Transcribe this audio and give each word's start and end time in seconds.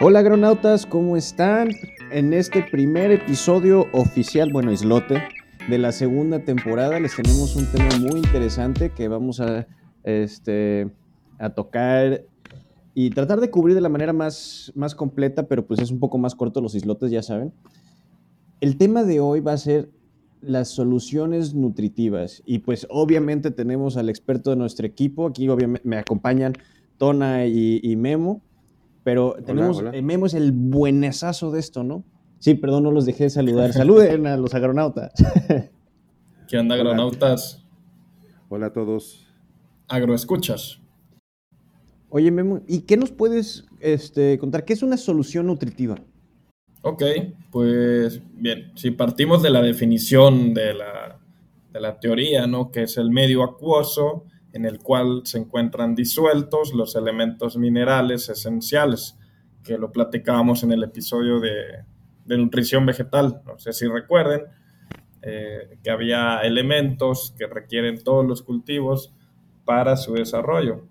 Hola 0.00 0.20
agronautas, 0.20 0.86
¿cómo 0.86 1.16
están? 1.16 1.70
En 2.12 2.32
este 2.32 2.62
primer 2.62 3.10
episodio 3.10 3.88
oficial, 3.92 4.52
bueno, 4.52 4.70
islote, 4.70 5.20
de 5.68 5.76
la 5.76 5.90
segunda 5.90 6.38
temporada 6.38 7.00
les 7.00 7.16
tenemos 7.16 7.56
un 7.56 7.66
tema 7.66 7.88
muy 7.98 8.20
interesante 8.20 8.90
que 8.90 9.08
vamos 9.08 9.40
a, 9.40 9.66
este, 10.04 10.88
a 11.40 11.50
tocar 11.50 12.22
y 12.94 13.10
tratar 13.10 13.40
de 13.40 13.50
cubrir 13.50 13.74
de 13.74 13.80
la 13.80 13.88
manera 13.88 14.12
más, 14.12 14.70
más 14.76 14.94
completa, 14.94 15.48
pero 15.48 15.66
pues 15.66 15.80
es 15.80 15.90
un 15.90 15.98
poco 15.98 16.16
más 16.16 16.36
corto 16.36 16.60
los 16.60 16.76
islotes, 16.76 17.10
ya 17.10 17.24
saben. 17.24 17.52
El 18.60 18.76
tema 18.76 19.02
de 19.02 19.18
hoy 19.18 19.40
va 19.40 19.54
a 19.54 19.58
ser 19.58 19.90
las 20.40 20.68
soluciones 20.68 21.54
nutritivas 21.54 22.44
y 22.46 22.60
pues 22.60 22.86
obviamente 22.88 23.50
tenemos 23.50 23.96
al 23.96 24.10
experto 24.10 24.50
de 24.50 24.56
nuestro 24.56 24.86
equipo, 24.86 25.26
aquí 25.26 25.48
obviamente 25.48 25.88
me 25.88 25.98
acompañan 25.98 26.52
Tona 26.98 27.46
y, 27.46 27.96
Memo, 27.96 28.42
pero 29.08 29.36
tenemos, 29.42 29.82
eh, 29.94 30.02
Memo 30.02 30.26
es 30.26 30.34
el 30.34 30.52
buenesazo 30.52 31.50
de 31.50 31.60
esto, 31.60 31.82
¿no? 31.82 32.04
Sí, 32.40 32.52
perdón, 32.52 32.82
no 32.82 32.90
los 32.90 33.06
dejé 33.06 33.24
de 33.24 33.30
saludar. 33.30 33.72
Saluden 33.72 34.26
a 34.26 34.36
los 34.36 34.52
agronautas. 34.52 35.14
¿Qué 36.46 36.58
onda, 36.58 36.74
agronautas? 36.74 37.64
Hola 38.50 38.66
a 38.66 38.72
todos. 38.74 39.26
Agroescuchas. 39.88 40.82
Oye, 42.10 42.30
Memo, 42.30 42.60
¿y 42.68 42.80
qué 42.80 42.98
nos 42.98 43.10
puedes 43.10 43.64
este, 43.80 44.36
contar? 44.36 44.66
¿Qué 44.66 44.74
es 44.74 44.82
una 44.82 44.98
solución 44.98 45.46
nutritiva? 45.46 45.94
Ok, 46.82 47.02
pues 47.50 48.20
bien, 48.34 48.72
si 48.74 48.90
partimos 48.90 49.42
de 49.42 49.48
la 49.48 49.62
definición 49.62 50.52
de 50.52 50.74
la, 50.74 51.18
de 51.72 51.80
la 51.80 51.98
teoría, 51.98 52.46
¿no? 52.46 52.70
Que 52.70 52.82
es 52.82 52.98
el 52.98 53.10
medio 53.10 53.42
acuoso 53.42 54.26
en 54.58 54.64
el 54.64 54.80
cual 54.80 55.22
se 55.24 55.38
encuentran 55.38 55.94
disueltos 55.94 56.74
los 56.74 56.96
elementos 56.96 57.56
minerales 57.56 58.28
esenciales, 58.28 59.16
que 59.62 59.78
lo 59.78 59.92
platicábamos 59.92 60.64
en 60.64 60.72
el 60.72 60.82
episodio 60.82 61.38
de, 61.38 61.84
nutrición 62.26 62.84
vegetal. 62.84 63.40
No 63.46 63.58
sé 63.58 63.72
si 63.72 63.86
recuerden 63.86 64.42
eh, 65.22 65.78
que 65.82 65.90
había 65.90 66.40
elementos 66.40 67.34
que 67.38 67.46
requieren 67.46 68.02
todos 68.02 68.26
los 68.26 68.42
cultivos 68.42 69.14
para 69.64 69.96
su 69.96 70.14
desarrollo. 70.14 70.88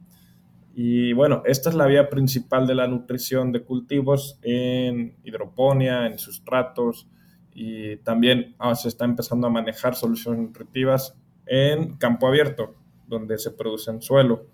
Y 0.74 1.12
bueno, 1.14 1.44
esta 1.46 1.70
es 1.70 1.76
la 1.76 1.88
vía 1.88 2.10
principal 2.10 2.68
de 2.68 2.76
la 2.76 2.88
nutrición 2.88 3.52
de 3.52 3.64
cultivos 3.64 4.40
en 4.44 5.18
hidroponía, 5.24 6.08
en 6.08 6.18
sustratos 6.18 7.08
y 7.54 7.98
también 7.98 8.56
ah, 8.60 8.76
se 8.76 8.88
está 8.88 9.04
empezando 9.04 9.48
a 9.48 9.50
manejar 9.50 9.96
soluciones 9.96 10.40
nutritivas 10.40 11.16
en 11.46 11.98
campo 11.98 12.28
abierto, 12.28 12.76
donde 13.08 13.38
se 13.38 13.52
produce 13.52 13.92
en 13.92 14.02
suelo. 14.02 14.46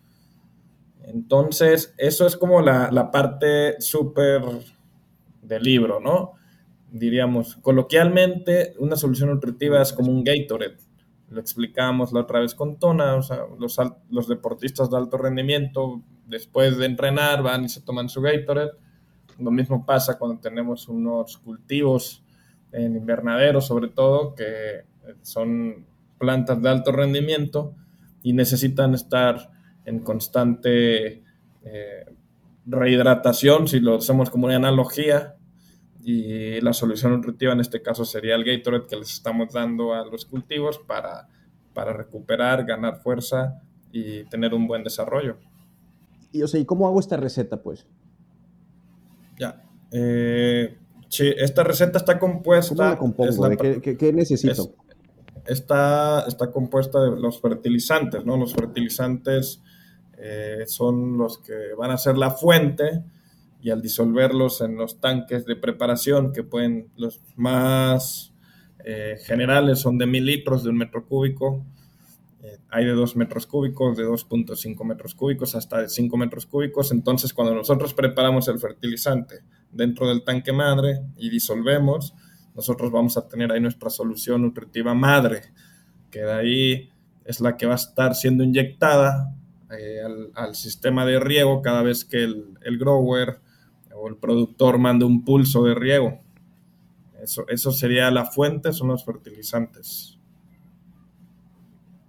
Entonces, 1.04 1.94
eso 1.98 2.26
es 2.26 2.38
como 2.38 2.62
la, 2.62 2.90
la 2.92 3.12
parte 3.12 3.82
súper 3.82 4.42
del 5.42 5.64
libro, 5.64 6.00
¿no? 6.00 6.34
Diríamos, 6.92 7.58
coloquialmente, 7.58 8.74
una 8.80 8.96
solución 8.96 9.30
nutritiva 9.30 9.82
es 9.82 9.92
como 9.92 10.12
un 10.12 10.24
Gatorade 10.24 10.78
lo 11.34 11.42
explicamos 11.42 12.14
la 12.14 12.22
otra 12.22 12.40
vez 12.40 12.56
con 12.56 12.78
Tona, 12.78 13.16
o 13.16 13.22
sea, 13.22 13.40
los, 13.60 13.78
los 14.10 14.28
deportistas 14.28 14.90
de 14.90 14.98
alto 14.98 15.18
rendimiento, 15.18 16.02
después 16.28 16.78
de 16.78 16.86
entrenar, 16.86 17.44
van 17.44 17.66
y 17.66 17.70
se 17.70 17.82
toman 17.82 18.10
su 18.10 18.22
Gatorade. 18.22 18.72
Lo 19.40 19.52
mismo 19.52 19.86
pasa 19.86 20.18
cuando 20.18 20.40
tenemos 20.40 20.88
unos 20.88 21.38
cultivos 21.38 22.24
en 22.72 22.96
invernadero, 22.96 23.62
sobre 23.62 23.90
todo, 23.90 24.36
que 24.36 24.86
son 25.22 25.86
plantas 26.20 26.62
de 26.62 26.70
alto 26.70 26.92
rendimiento 26.92 27.76
y 28.24 28.34
necesitan 28.34 28.96
estar 28.96 29.52
en 29.86 30.00
constante 30.00 31.24
eh, 31.64 32.06
rehidratación, 32.66 33.68
si 33.68 33.80
lo 33.80 33.98
hacemos 33.98 34.30
como 34.30 34.48
una 34.48 34.56
analogía, 34.56 35.36
y 36.06 36.60
la 36.62 36.74
solución 36.74 37.14
nutritiva 37.14 37.54
en 37.54 37.62
este 37.62 37.82
caso 37.82 38.04
sería 38.04 38.36
el 38.36 38.44
Gatorade 38.44 38.88
que 38.88 38.96
les 38.98 39.12
estamos 39.12 39.54
dando 39.54 39.94
a 39.94 40.06
los 40.06 40.26
cultivos 40.26 40.80
para, 40.80 41.30
para 41.74 41.94
recuperar, 41.94 42.66
ganar 42.66 43.02
fuerza 43.02 43.62
y 43.92 44.26
tener 44.26 44.54
un 44.54 44.68
buen 44.68 44.84
desarrollo. 44.84 45.38
Y 46.32 46.42
o 46.44 46.48
sea, 46.48 46.60
¿y 46.60 46.66
cómo 46.66 46.88
hago 46.88 47.00
esta 47.00 47.16
receta 47.16 47.62
pues? 47.62 47.86
Ya. 49.40 49.64
Eh, 49.92 50.78
sí, 51.08 51.32
esta 51.38 51.64
receta 51.64 52.00
está 52.00 52.20
compuesta. 52.20 52.76
¿Cómo 52.76 52.90
la 52.90 52.98
compongo? 52.98 53.50
qué, 53.82 54.14
necesito? 54.14 54.76
Está, 55.46 56.26
está 56.28 56.52
compuesta 56.52 57.02
de 57.04 57.20
los 57.20 57.40
fertilizantes, 57.42 58.26
¿no? 58.26 58.38
Los 58.38 58.54
fertilizantes 58.54 59.62
eh, 60.18 60.64
son 60.68 61.18
los 61.18 61.40
que 61.40 61.74
van 61.78 61.92
a 61.92 61.98
ser 61.98 62.18
la 62.18 62.32
fuente 62.32 63.04
y 63.62 63.70
al 63.70 63.82
disolverlos 63.82 64.62
en 64.62 64.76
los 64.76 65.00
tanques 65.00 65.46
de 65.46 65.56
preparación, 65.56 66.34
que 66.34 66.44
pueden, 66.44 66.90
los 66.98 67.22
más 67.36 68.34
eh, 68.84 69.18
generales 69.24 69.80
son 69.80 69.98
de 69.98 70.06
mil 70.06 70.26
litros 70.26 70.64
de 70.64 70.70
un 70.70 70.78
metro 70.78 71.06
cúbico, 71.06 71.66
eh, 72.42 72.58
hay 72.70 72.84
de 72.84 72.92
dos 72.92 73.16
metros 73.16 73.48
cúbicos, 73.48 73.96
de 73.96 74.06
2.5 74.06 74.84
metros 74.84 75.16
cúbicos 75.16 75.56
hasta 75.56 75.82
de 75.82 75.88
5 75.88 76.18
metros 76.18 76.46
cúbicos, 76.46 76.92
entonces 76.92 77.34
cuando 77.34 77.56
nosotros 77.56 77.94
preparamos 77.94 78.50
el 78.50 78.60
fertilizante 78.60 79.44
dentro 79.72 80.10
del 80.10 80.26
tanque 80.26 80.52
madre 80.52 81.00
y 81.16 81.30
disolvemos, 81.30 82.14
nosotros 82.56 82.92
vamos 82.92 83.18
a 83.18 83.28
tener 83.28 83.52
ahí 83.52 83.60
nuestra 83.60 83.90
solución 83.90 84.42
nutritiva 84.42 84.94
madre, 84.94 85.42
que 86.12 86.20
de 86.20 86.34
ahí 86.34 86.90
es 87.26 87.42
la 87.42 87.58
que 87.58 87.66
va 87.66 87.74
a 87.74 87.76
estar 87.76 88.16
siendo 88.16 88.44
inyectada 88.44 89.34
eh, 89.72 90.02
al, 90.36 90.56
sistema 90.56 91.06
de 91.06 91.20
riego 91.20 91.62
cada 91.62 91.82
vez 91.82 92.06
que 92.06 92.24
el, 92.24 92.58
el 92.62 92.78
grower 92.78 93.40
el 94.08 94.18
productor 94.18 94.78
manda 94.78 95.06
un 95.06 95.24
pulso 95.24 95.64
de 95.64 95.76
riego. 95.76 96.20
Eso, 97.22 97.46
eso 97.48 97.72
sería 97.72 98.12
la 98.12 98.26
fuente, 98.26 98.74
son 98.74 98.90
los 98.90 99.06
fertilizantes. 99.06 100.20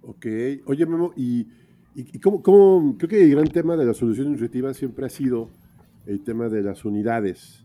Ok. 0.01 0.25
Oye, 0.65 0.85
Memo, 0.85 1.13
y, 1.15 1.47
y, 1.95 2.19
cómo, 2.19 2.41
creo 2.97 3.09
que 3.09 3.23
el 3.23 3.31
gran 3.31 3.47
tema 3.47 3.77
de 3.77 3.85
la 3.85 3.93
solución 3.93 4.31
nutritiva 4.31 4.73
siempre 4.73 5.05
ha 5.05 5.09
sido 5.09 5.49
el 6.05 6.21
tema 6.23 6.49
de 6.49 6.61
las 6.61 6.83
unidades. 6.85 7.64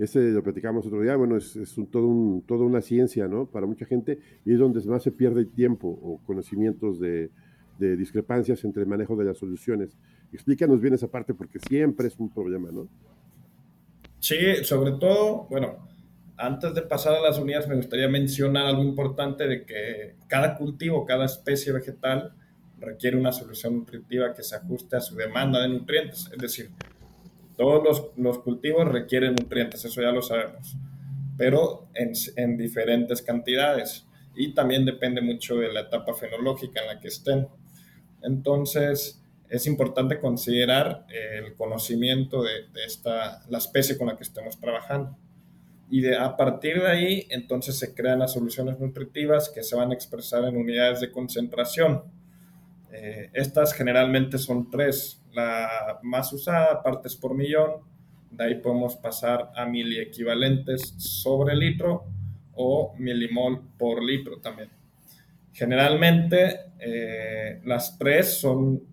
Ese 0.00 0.30
lo 0.30 0.42
platicamos 0.42 0.86
otro 0.86 1.02
día, 1.02 1.14
bueno, 1.14 1.36
es, 1.36 1.58
todo 1.90 2.42
toda 2.46 2.64
una 2.64 2.80
ciencia, 2.80 3.28
¿no? 3.28 3.46
Para 3.46 3.66
mucha 3.66 3.84
gente, 3.84 4.18
y 4.46 4.54
es 4.54 4.58
donde 4.58 4.82
más 4.86 5.02
se 5.02 5.12
pierde 5.12 5.44
tiempo 5.44 5.88
o 5.88 6.18
conocimientos 6.26 6.98
de, 6.98 7.30
de 7.78 7.96
discrepancias 7.96 8.64
entre 8.64 8.82
el 8.82 8.88
manejo 8.88 9.14
de 9.16 9.24
las 9.24 9.38
soluciones. 9.38 9.96
Explícanos 10.32 10.80
bien 10.80 10.94
esa 10.94 11.08
parte 11.08 11.34
porque 11.34 11.58
siempre 11.58 12.08
es 12.08 12.18
un 12.18 12.32
problema, 12.32 12.70
¿no? 12.70 12.88
Sí, 14.20 14.36
sobre 14.62 14.92
todo, 14.92 15.46
bueno, 15.50 15.88
antes 16.36 16.74
de 16.74 16.82
pasar 16.82 17.14
a 17.14 17.20
las 17.20 17.38
unidades 17.38 17.68
me 17.68 17.76
gustaría 17.76 18.08
mencionar 18.08 18.66
algo 18.66 18.82
importante 18.82 19.46
de 19.46 19.66
que 19.66 20.16
cada 20.28 20.56
cultivo, 20.56 21.04
cada 21.04 21.26
especie 21.26 21.72
vegetal 21.72 22.34
requiere 22.78 23.18
una 23.18 23.32
solución 23.32 23.76
nutritiva 23.76 24.32
que 24.34 24.42
se 24.42 24.56
ajuste 24.56 24.96
a 24.96 25.00
su 25.00 25.14
demanda 25.14 25.60
de 25.60 25.68
nutrientes. 25.68 26.30
Es 26.32 26.38
decir, 26.38 26.70
todos 27.60 27.84
los, 27.84 28.10
los 28.16 28.38
cultivos 28.38 28.88
requieren 28.88 29.34
nutrientes, 29.34 29.84
eso 29.84 30.00
ya 30.00 30.12
lo 30.12 30.22
sabemos, 30.22 30.78
pero 31.36 31.90
en, 31.92 32.12
en, 32.36 32.56
diferentes 32.56 33.20
cantidades 33.20 34.06
y 34.34 34.54
también 34.54 34.86
depende 34.86 35.20
mucho 35.20 35.56
de 35.56 35.70
la 35.70 35.80
etapa 35.80 36.14
fenológica 36.14 36.80
en 36.80 36.86
la 36.86 36.98
que 36.98 37.08
estén. 37.08 37.48
Entonces, 38.22 39.22
es 39.50 39.66
importante 39.66 40.18
considerar 40.20 41.04
el 41.10 41.54
conocimiento 41.54 42.42
de, 42.42 42.64
esta, 42.86 43.42
la 43.50 43.58
especie 43.58 43.98
con 43.98 44.06
la 44.06 44.16
que 44.16 44.22
estemos 44.22 44.58
trabajando. 44.58 45.18
Y 45.90 46.00
de, 46.00 46.16
a 46.16 46.38
partir 46.38 46.80
de 46.80 46.88
ahí, 46.88 47.26
entonces 47.28 47.78
se 47.78 47.94
crean 47.94 48.20
las 48.20 48.32
soluciones 48.32 48.80
nutritivas 48.80 49.50
que 49.50 49.62
se 49.62 49.76
van 49.76 49.90
a 49.90 49.94
expresar 49.94 50.44
en 50.44 50.56
unidades 50.56 51.00
de 51.00 51.12
concentración. 51.12 52.04
Eh, 52.90 53.28
estas 53.34 53.74
generalmente 53.74 54.38
son 54.38 54.70
tres. 54.70 55.19
La 55.32 55.98
más 56.02 56.32
usada, 56.32 56.82
partes 56.82 57.16
por 57.16 57.34
millón. 57.34 57.82
De 58.30 58.44
ahí 58.44 58.54
podemos 58.56 58.96
pasar 58.96 59.50
a 59.54 59.66
miliequivalentes 59.66 60.94
sobre 60.98 61.56
litro 61.56 62.04
o 62.54 62.94
milimol 62.98 63.62
por 63.78 64.02
litro 64.02 64.38
también. 64.38 64.70
Generalmente, 65.52 66.72
eh, 66.78 67.60
las 67.64 67.98
tres 67.98 68.38
son 68.38 68.90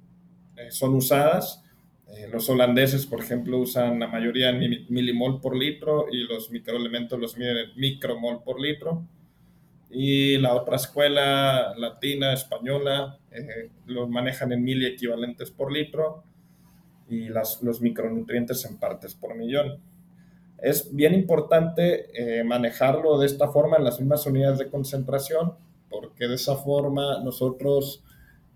eh, 0.57 0.71
son 0.71 0.95
usadas. 0.95 1.63
Eh, 2.07 2.27
los 2.31 2.49
holandeses, 2.49 3.05
por 3.05 3.19
ejemplo, 3.19 3.59
usan 3.59 3.99
la 3.99 4.07
mayoría 4.07 4.51
milimol 4.51 5.39
por 5.39 5.55
litro 5.55 6.07
y 6.11 6.23
los 6.23 6.49
microelementos 6.51 7.19
los 7.19 7.37
miden 7.37 7.71
micromol 7.75 8.43
por 8.43 8.59
litro. 8.59 9.05
Y 9.89 10.37
la 10.37 10.53
otra 10.53 10.77
escuela 10.77 11.73
latina, 11.77 12.33
española, 12.33 13.19
eh, 13.31 13.69
los 13.85 14.09
manejan 14.09 14.51
en 14.51 14.63
mil 14.63 14.85
equivalentes 14.85 15.51
por 15.51 15.71
litro 15.71 16.23
y 17.09 17.29
las, 17.29 17.61
los 17.63 17.81
micronutrientes 17.81 18.65
en 18.65 18.77
partes 18.77 19.15
por 19.15 19.35
millón. 19.35 19.79
Es 20.59 20.93
bien 20.93 21.13
importante 21.13 22.43
manejarlo 22.43 23.19
de 23.19 23.27
esta 23.27 23.47
forma 23.49 23.77
en 23.77 23.83
las 23.83 23.99
mismas 23.99 24.25
unidades 24.25 24.57
de 24.57 24.69
concentración, 24.69 25.53
porque 25.89 26.27
de 26.27 26.33
esa 26.33 26.55
forma 26.55 27.19
nosotros 27.23 28.03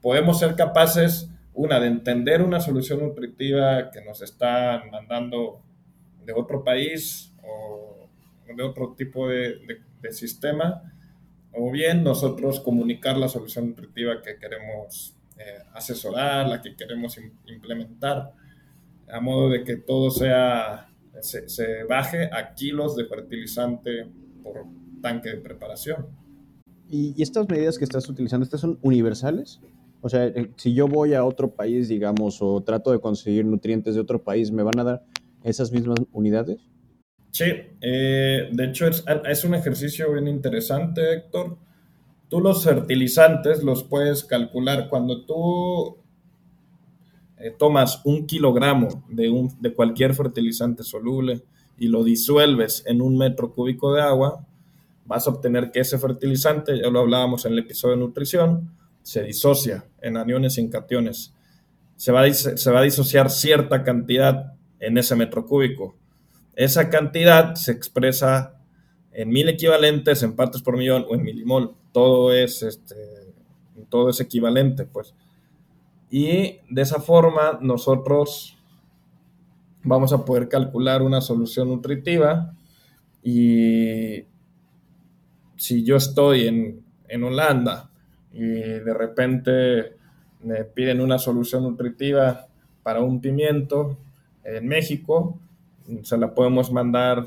podemos 0.02 0.40
ser 0.40 0.56
capaces 0.56 1.30
una, 1.54 1.80
de 1.80 1.88
entender 1.88 2.42
una 2.42 2.60
solución 2.60 3.00
nutritiva 3.02 3.92
que 3.92 4.02
nos 4.02 4.22
están 4.22 4.90
mandando 4.90 5.62
de 6.26 6.34
otro 6.34 6.64
país 6.64 7.34
o 7.44 8.08
de 8.56 8.64
otro 8.64 8.94
tipo 8.94 9.28
de, 9.28 9.82
de, 10.02 10.12
sistema, 10.12 10.82
o 11.54 11.72
bien 11.72 12.04
nosotros 12.04 12.60
comunicar 12.60 13.18
la 13.18 13.28
solución 13.28 13.70
nutritiva 13.70 14.22
que 14.22 14.38
queremos 14.38 15.16
eh, 15.38 15.60
asesorar, 15.74 16.48
la 16.48 16.62
que 16.62 16.76
queremos 16.76 17.18
implementar, 17.48 18.34
a 19.12 19.20
modo 19.20 19.50
de 19.50 19.64
que 19.64 19.78
todo 19.78 20.12
sea, 20.12 20.90
se, 21.22 21.50
se 21.50 21.84
baje 21.84 22.26
a 22.26 22.54
kilos 22.56 22.96
de 22.96 23.06
fertilizante 23.06 24.08
por 24.44 24.66
tanque 25.02 25.30
de 25.30 25.38
preparación. 25.38 26.08
¿Y, 26.92 27.22
estas 27.22 27.48
medidas 27.48 27.78
que 27.78 27.86
estás 27.86 28.08
utilizando, 28.10 28.44
estas 28.44 28.62
son 28.62 28.78
universales? 28.82 29.62
O 30.02 30.10
sea, 30.10 30.32
si 30.58 30.74
yo 30.74 30.88
voy 30.88 31.14
a 31.14 31.24
otro 31.24 31.52
país, 31.52 31.88
digamos, 31.88 32.42
o 32.42 32.62
trato 32.62 32.92
de 32.92 33.00
conseguir 33.00 33.46
nutrientes 33.46 33.96
de 33.96 34.02
otro 34.02 34.22
país, 34.22 34.52
¿me 34.52 34.64
van 34.64 34.78
a 34.80 34.84
dar 34.84 35.04
esas 35.44 35.72
mismas 35.72 36.00
unidades? 36.12 36.60
Sí, 37.32 37.46
eh, 37.80 38.50
de 38.52 38.66
hecho 38.66 38.88
es, 38.88 39.06
es, 39.26 39.46
un 39.46 39.56
ejercicio 39.56 40.12
bien 40.12 40.28
interesante, 40.28 41.14
Héctor. 41.14 41.58
Tú 42.28 42.42
los 42.42 42.64
fertilizantes 42.64 43.64
los 43.64 43.84
puedes 43.84 44.26
calcular 44.26 44.90
cuando 44.90 45.26
tú 45.26 46.01
eh, 47.42 47.56
tomas 47.58 48.02
un 48.06 48.26
kilogramo 48.26 49.06
de, 49.10 49.30
un, 49.30 49.52
de 49.60 49.74
cualquier 49.74 50.14
fertilizante 50.14 50.84
soluble 50.84 51.42
y 51.78 51.88
lo 51.88 52.04
disuelves 52.04 52.84
en 52.86 53.02
un 53.02 53.18
metro 53.18 53.54
cúbico 53.54 53.94
de 53.94 54.02
agua, 54.02 54.46
vas 55.06 55.28
a 55.28 55.32
obtener 55.32 55.72
que 55.72 55.80
ese 55.80 55.98
fertilizante, 55.98 56.80
ya 56.80 56.90
lo 56.90 57.00
hablábamos 57.00 57.46
en 57.46 57.54
el 57.54 57.60
episodio 57.60 57.96
de 57.96 58.02
nutrición, 58.02 58.72
se 59.02 59.24
disocia 59.24 59.86
en 60.02 60.18
aniones 60.18 60.58
y 60.58 60.62
en 60.62 60.70
cationes. 60.70 61.34
Se 61.96 62.12
va, 62.12 62.22
a, 62.22 62.34
se 62.34 62.72
va 62.72 62.80
a 62.80 62.84
disociar 62.84 63.30
cierta 63.30 63.84
cantidad 63.84 64.54
en 64.80 64.98
ese 64.98 65.16
metro 65.16 65.46
cúbico. 65.46 65.96
Esa 66.56 66.90
cantidad 66.90 67.56
se 67.56 67.72
expresa 67.72 68.56
en 69.14 69.30
mil 69.30 69.50
equivalentes, 69.50 70.24
en 70.24 70.36
partes 70.36 70.62
por 70.62 70.78
millón 70.78 71.06
o 71.10 71.16
en 71.16 71.24
milimol. 71.24 71.74
Todo 71.92 72.34
es, 72.34 72.64
este, 72.64 72.96
todo 73.90 74.10
es 74.10 74.20
equivalente, 74.20 74.86
pues. 74.86 75.14
Y 76.12 76.60
de 76.70 76.82
esa 76.82 77.00
forma 77.00 77.58
nosotros 77.62 78.58
vamos 79.82 80.12
a 80.12 80.26
poder 80.26 80.50
calcular 80.50 81.02
una 81.02 81.22
solución 81.22 81.70
nutritiva. 81.70 82.54
Y 83.24 84.26
si 85.56 85.84
yo 85.84 85.96
estoy 85.96 86.48
en, 86.48 86.82
Holanda 87.24 87.90
y 88.32 88.40
de 88.42 88.94
repente 88.94 89.98
me 90.44 90.64
piden 90.64 91.02
una 91.02 91.18
solución 91.18 91.64
nutritiva 91.64 92.48
para 92.84 93.02
un 93.02 93.20
pimiento 93.20 93.98
en 94.46 94.66
México, 94.66 95.38
se 96.04 96.18
la 96.18 96.34
podemos 96.34 96.72
mandar 96.72 97.26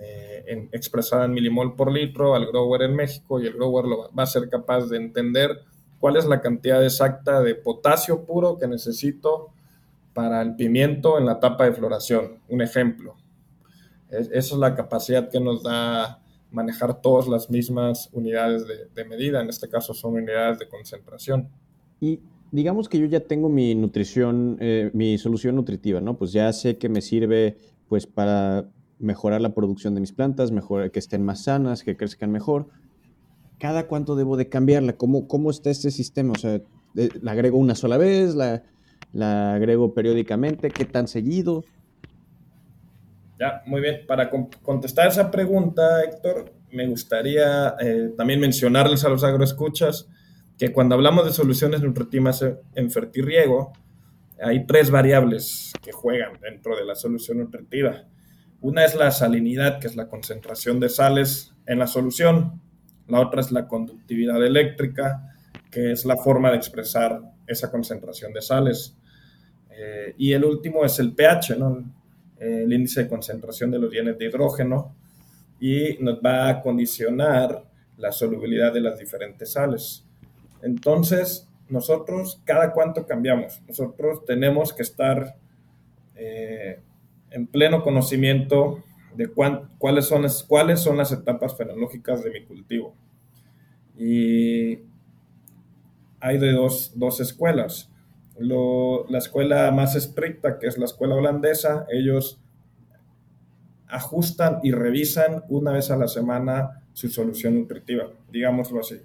eh, 0.00 0.68
expresada 0.72 1.26
en 1.26 1.32
milimol 1.32 1.76
por 1.76 1.92
litro 1.92 2.34
al 2.34 2.46
grower 2.46 2.82
en 2.82 2.96
México 2.96 3.40
y 3.40 3.46
el 3.46 3.54
grower 3.54 3.84
lo 3.84 4.12
va 4.12 4.24
a 4.24 4.26
ser 4.26 4.48
capaz 4.48 4.86
de 4.86 4.96
entender 4.96 5.50
cuál 6.00 6.16
es 6.16 6.24
la 6.24 6.40
cantidad 6.40 6.82
exacta 6.82 7.40
de 7.42 7.54
potasio 7.54 8.24
puro 8.24 8.58
que 8.58 8.66
necesito 8.66 9.52
para 10.12 10.42
el 10.42 10.56
pimiento 10.56 11.18
en 11.18 11.26
la 11.26 11.32
etapa 11.32 11.64
de 11.64 11.72
floración. 11.72 12.40
Un 12.48 12.62
ejemplo. 12.62 13.16
esa 14.08 14.30
es 14.32 14.52
la 14.52 14.74
capacidad 14.74 15.28
que 15.28 15.38
nos 15.38 15.62
da 15.62 16.20
manejar 16.50 17.00
todas 17.00 17.28
las 17.28 17.48
mismas 17.48 18.08
unidades 18.12 18.66
de, 18.66 19.04
medida, 19.04 19.40
en 19.40 19.48
este 19.48 19.68
caso 19.68 19.94
son 19.94 20.14
unidades 20.14 20.58
de 20.58 20.68
concentración. 20.68 21.48
Y 22.00 22.20
digamos 22.50 22.88
que 22.88 22.98
yo 22.98 23.06
ya 23.06 23.20
tengo 23.20 23.48
mi 23.48 23.74
nutrición, 23.74 24.56
eh, 24.60 24.90
mi 24.92 25.16
solución 25.18 25.54
nutritiva, 25.54 26.00
¿no? 26.00 26.16
Pues 26.16 26.32
ya 26.32 26.52
sé 26.52 26.76
que 26.76 26.88
me 26.88 27.02
sirve 27.02 27.56
pues 27.88 28.06
para 28.06 28.68
mejorar 28.98 29.40
la 29.40 29.54
producción 29.54 29.94
de 29.94 30.00
mis 30.00 30.12
plantas, 30.12 30.50
mejor, 30.50 30.90
que 30.90 30.98
estén 30.98 31.24
más 31.24 31.44
sanas, 31.44 31.84
que 31.84 31.96
crezcan 31.96 32.30
mejor. 32.30 32.66
¿Cada 33.60 33.86
cuánto 33.86 34.16
debo 34.16 34.38
de 34.38 34.48
cambiarla? 34.48 34.94
¿Cómo, 34.94 35.28
cómo 35.28 35.50
está 35.50 35.68
este 35.68 35.90
sistema? 35.90 36.32
O 36.32 36.38
sea, 36.38 36.54
eh, 36.96 37.08
¿la 37.20 37.32
agrego 37.32 37.58
una 37.58 37.74
sola 37.74 37.98
vez? 37.98 38.34
¿La, 38.34 38.62
agrego 39.54 39.92
periódicamente? 39.92 40.70
¿Qué 40.70 40.86
tan 40.86 41.06
seguido? 41.06 41.62
Ya, 43.38 43.62
muy 43.66 43.82
bien. 43.82 44.06
Para 44.08 44.30
contestar 44.30 45.08
esa 45.08 45.30
pregunta, 45.30 46.02
Héctor, 46.02 46.54
me 46.72 46.86
gustaría 46.86 47.74
eh, 47.80 48.14
también 48.16 48.40
mencionarles 48.40 49.04
a 49.04 49.10
los 49.10 49.24
agroescuchas 49.24 50.08
que 50.56 50.72
cuando 50.72 50.94
hablamos 50.94 51.26
de 51.26 51.32
soluciones 51.32 51.82
nutritivas 51.82 52.42
en 52.74 52.90
fertirriego, 52.90 53.72
hay 54.42 54.66
tres 54.66 54.90
variables 54.90 55.72
que 55.82 55.92
juegan 55.92 56.40
dentro 56.40 56.76
de 56.76 56.86
la 56.86 56.94
solución 56.94 57.38
nutritiva. 57.38 58.04
Una 58.62 58.86
es 58.86 58.94
la 58.94 59.10
salinidad, 59.10 59.80
que 59.80 59.86
es 59.86 59.96
la 59.96 60.08
concentración 60.08 60.80
de 60.80 60.88
sales 60.88 61.54
en 61.66 61.78
la 61.78 61.86
solución. 61.86 62.60
La 63.10 63.20
otra 63.20 63.40
es 63.40 63.52
la 63.52 63.66
conductividad 63.66 64.44
eléctrica, 64.44 65.34
que 65.70 65.92
es 65.92 66.04
la 66.04 66.16
forma 66.16 66.50
de 66.50 66.56
expresar 66.56 67.20
esa 67.46 67.70
concentración 67.70 68.32
de 68.32 68.42
sales. 68.42 68.96
Eh, 69.70 70.14
y 70.18 70.32
el 70.32 70.44
último 70.44 70.84
es 70.84 70.98
el 70.98 71.12
pH, 71.12 71.56
¿no? 71.58 71.84
el 72.38 72.72
índice 72.72 73.02
de 73.02 73.08
concentración 73.08 73.70
de 73.70 73.78
los 73.78 73.92
iones 73.92 74.16
de 74.18 74.24
hidrógeno 74.24 74.94
y 75.60 75.98
nos 76.00 76.20
va 76.24 76.48
a 76.48 76.62
condicionar 76.62 77.64
la 77.98 78.12
solubilidad 78.12 78.72
de 78.72 78.80
las 78.80 78.98
diferentes 78.98 79.52
sales. 79.52 80.04
Entonces, 80.62 81.46
nosotros, 81.68 82.40
¿cada 82.44 82.72
cuánto 82.72 83.06
cambiamos? 83.06 83.60
Nosotros 83.68 84.24
tenemos 84.24 84.72
que 84.72 84.82
estar 84.82 85.36
eh, 86.16 86.80
en 87.30 87.46
pleno 87.46 87.82
conocimiento 87.82 88.82
de 89.16 89.28
cuáles, 89.78 90.06
son 90.06 90.22
las, 90.22 90.42
cuáles 90.42 90.80
son 90.80 90.96
las 90.96 91.12
etapas 91.12 91.56
fenológicas 91.56 92.22
de 92.22 92.30
mi 92.30 92.44
cultivo. 92.44 92.94
Y 93.96 94.78
hay 96.20 96.38
de 96.38 96.52
dos, 96.52 96.92
dos 96.96 97.20
escuelas 97.20 97.90
la 98.40 99.18
escuela 99.18 99.70
más 99.70 99.96
estricta, 99.96 100.58
que 100.58 100.66
es 100.66 100.78
la 100.78 100.86
escuela 100.86 101.14
holandesa, 101.14 101.86
ellos 101.90 102.40
ajustan 103.86 104.60
y 104.62 104.72
revisan 104.72 105.44
una 105.48 105.72
vez 105.72 105.90
a 105.90 105.96
la 105.96 106.08
semana 106.08 106.84
su 106.92 107.08
solución 107.08 107.54
nutritiva, 107.56 108.10
digámoslo 108.30 108.80
así. 108.80 108.96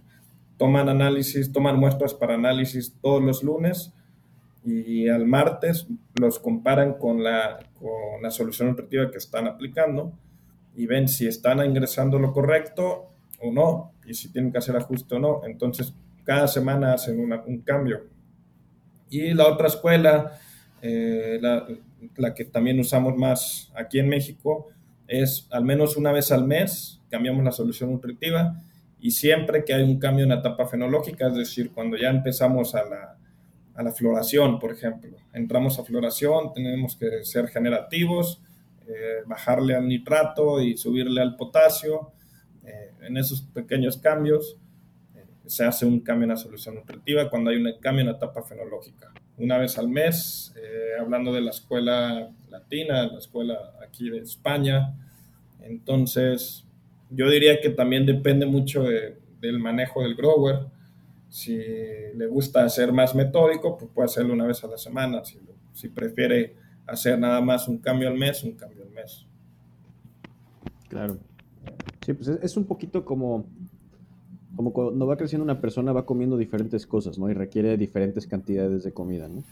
Toman 0.57 0.87
análisis, 0.87 1.51
toman 1.51 1.77
muestras 1.77 2.13
para 2.13 2.35
análisis 2.35 2.95
todos 3.01 3.21
los 3.21 3.43
lunes 3.43 3.93
y 4.63 5.09
al 5.09 5.25
martes 5.25 5.87
los 6.19 6.39
comparan 6.39 6.93
con 6.93 7.23
la, 7.23 7.59
con 7.85 8.23
la 8.23 8.31
solución 8.31 8.69
nutritiva 8.69 9.11
que 9.11 9.19
están 9.19 9.45
aplicando 9.47 10.11
y 10.75 10.87
ven 10.87 11.07
si 11.07 11.27
están 11.27 11.63
ingresando 11.63 12.17
lo 12.17 12.33
correcto 12.33 13.11
o 13.39 13.51
no 13.51 13.91
y 14.07 14.15
si 14.15 14.31
tienen 14.31 14.51
que 14.51 14.57
hacer 14.57 14.75
ajuste 14.75 15.13
o 15.15 15.19
no. 15.19 15.41
Entonces, 15.45 15.93
cada 16.23 16.47
semana 16.47 16.93
hacen 16.93 17.19
un 17.19 17.61
cambio. 17.61 18.07
Y 19.07 19.35
la 19.35 19.47
otra 19.47 19.67
escuela, 19.67 20.31
eh, 20.81 21.39
la, 21.39 22.33
que 22.33 22.45
también 22.45 22.79
usamos 22.79 23.15
más 23.15 23.71
aquí 23.75 23.99
en 23.99 24.09
México, 24.09 24.69
es 25.07 25.47
al 25.51 25.63
menos 25.63 25.95
una 25.95 26.11
vez 26.11 26.31
al 26.31 26.47
mes 26.47 27.03
cambiamos 27.11 27.43
la 27.43 27.51
solución 27.51 27.91
nutritiva 27.91 28.59
y 28.99 29.11
siempre 29.11 29.63
que 29.63 29.75
hay 29.75 29.83
un 29.83 29.99
cambio 29.99 30.23
en 30.23 30.29
la 30.29 30.39
etapa 30.39 30.65
fenológica, 30.65 31.27
es 31.27 31.35
decir, 31.35 31.71
cuando 31.71 31.97
ya 31.97 32.09
empezamos 32.09 32.73
a 32.73 32.83
la, 32.83 33.17
a 33.75 33.83
la 33.83 33.91
floración, 33.91 34.59
por 34.59 34.71
ejemplo, 34.71 35.17
entramos 35.33 35.77
a 35.79 35.83
floración, 35.83 36.53
tenemos 36.53 36.95
que 36.95 37.23
ser 37.23 37.47
generativos, 37.47 38.41
eh, 38.87 39.23
bajarle 39.25 39.75
al 39.75 39.87
nitrato 39.87 40.61
y 40.61 40.77
subirle 40.77 41.21
al 41.21 41.35
potasio, 41.35 42.11
eh, 42.63 42.91
en 43.01 43.17
esos 43.17 43.41
pequeños 43.41 43.97
cambios 43.97 44.57
se 45.47 45.63
hace 45.63 45.85
un 45.85 45.99
cambio 45.99 46.23
en 46.23 46.29
la 46.29 46.37
solución 46.37 46.75
nutritiva 46.75 47.29
cuando 47.29 47.49
hay 47.49 47.57
un 47.57 47.71
cambio 47.79 48.01
en 48.01 48.07
la 48.07 48.13
etapa 48.13 48.43
fenológica. 48.43 49.11
Una 49.37 49.57
vez 49.57 49.77
al 49.77 49.89
mes, 49.89 50.53
eh, 50.57 50.99
hablando 50.99 51.33
de 51.33 51.41
la 51.41 51.51
escuela 51.51 52.31
latina, 52.49 53.07
la 53.07 53.17
escuela 53.17 53.73
aquí 53.85 54.09
de 54.09 54.19
España. 54.19 54.95
Entonces, 55.61 56.65
yo 57.09 57.29
diría 57.29 57.59
que 57.59 57.69
también 57.69 58.05
depende 58.05 58.45
mucho 58.45 58.83
del 58.83 59.59
manejo 59.59 60.01
del 60.01 60.15
grower. 60.15 60.67
Si 61.35 61.57
le 61.57 62.27
gusta 62.27 62.69
ser 62.69 62.93
más 62.93 63.13
metódico, 63.13 63.77
pues 63.77 63.91
puede 63.93 64.05
hacerlo 64.05 64.31
una 64.31 64.47
vez 64.47 64.63
a 64.63 64.67
la 64.67 64.77
semana. 64.77 65.25
Si, 65.25 65.37
si 65.73 65.89
prefiere 65.89 66.55
hacer 66.87 67.19
nada 67.19 67.41
más 67.41 67.67
un 67.67 67.79
cambio 67.79 68.07
al 68.07 68.17
mes, 68.17 68.41
un 68.45 68.53
cambio 68.53 68.83
al 68.83 68.91
mes. 68.91 69.25
Claro. 70.87 71.17
Sí, 72.05 72.13
pues 72.13 72.29
es 72.29 72.55
un 72.55 72.63
poquito 72.63 73.03
como 73.03 73.45
como 74.55 74.71
cuando 74.71 75.05
va 75.05 75.17
creciendo 75.17 75.43
una 75.43 75.59
persona 75.59 75.91
va 75.91 76.05
comiendo 76.05 76.37
diferentes 76.37 76.87
cosas, 76.87 77.19
¿no? 77.19 77.29
Y 77.29 77.33
requiere 77.33 77.75
diferentes 77.75 78.25
cantidades 78.27 78.85
de 78.85 78.93
comida, 78.93 79.27
¿no? 79.27 79.43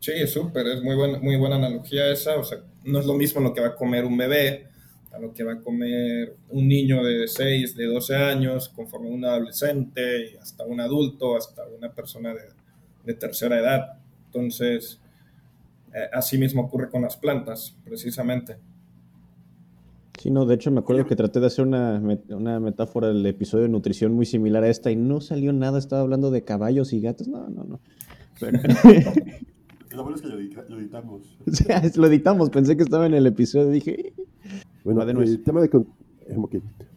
Sí, 0.00 0.10
es 0.16 0.32
súper, 0.32 0.66
es 0.66 0.82
muy 0.82 0.96
buena, 0.96 1.20
muy 1.20 1.36
buena 1.36 1.54
analogía 1.54 2.10
esa, 2.10 2.36
o 2.36 2.42
sea, 2.42 2.58
no 2.82 2.98
es 2.98 3.06
lo 3.06 3.14
mismo 3.14 3.40
lo 3.40 3.54
que 3.54 3.60
va 3.60 3.68
a 3.68 3.76
comer 3.76 4.04
un 4.04 4.16
bebé 4.16 4.69
a 5.12 5.18
lo 5.18 5.32
que 5.32 5.42
va 5.42 5.54
a 5.54 5.60
comer 5.60 6.36
un 6.50 6.68
niño 6.68 7.02
de 7.02 7.26
6, 7.26 7.76
de 7.76 7.86
12 7.86 8.16
años, 8.16 8.68
conforme 8.68 9.10
un 9.10 9.24
adolescente, 9.24 10.38
hasta 10.40 10.64
un 10.64 10.80
adulto, 10.80 11.36
hasta 11.36 11.66
una 11.66 11.92
persona 11.92 12.32
de, 12.32 12.42
de 13.04 13.14
tercera 13.14 13.58
edad. 13.58 13.98
Entonces, 14.26 15.00
eh, 15.92 16.08
así 16.12 16.38
mismo 16.38 16.62
ocurre 16.62 16.88
con 16.88 17.02
las 17.02 17.16
plantas, 17.16 17.76
precisamente. 17.84 18.58
Sí, 20.20 20.30
no, 20.30 20.44
de 20.44 20.54
hecho 20.54 20.70
me 20.70 20.80
acuerdo 20.80 21.06
que 21.06 21.16
traté 21.16 21.40
de 21.40 21.46
hacer 21.46 21.66
una, 21.66 22.00
una, 22.28 22.60
metáfora 22.60 23.08
del 23.08 23.24
episodio 23.24 23.64
de 23.64 23.70
nutrición 23.70 24.12
muy 24.12 24.26
similar 24.26 24.62
a 24.62 24.68
esta 24.68 24.90
y 24.90 24.96
no 24.96 25.20
salió 25.20 25.52
nada, 25.52 25.78
estaba 25.78 26.02
hablando 26.02 26.30
de 26.30 26.44
caballos 26.44 26.92
y 26.92 27.00
gatos, 27.00 27.26
no, 27.26 27.48
no, 27.48 27.64
no. 27.64 27.80
Lo 29.90 30.04
bueno 30.04 30.16
es 30.16 30.22
que 30.22 30.28
lo, 30.28 30.38
editamos. 30.78 31.36
lo 31.96 32.06
editamos, 32.06 32.50
pensé 32.50 32.76
que 32.76 32.84
estaba 32.84 33.06
en 33.06 33.14
el 33.14 33.26
episodio, 33.26 33.70
dije... 33.70 34.12
Bueno, 34.84 35.02
el 35.02 35.42
tema 35.42 35.60
de... 35.60 35.66
Eh, 36.26 36.36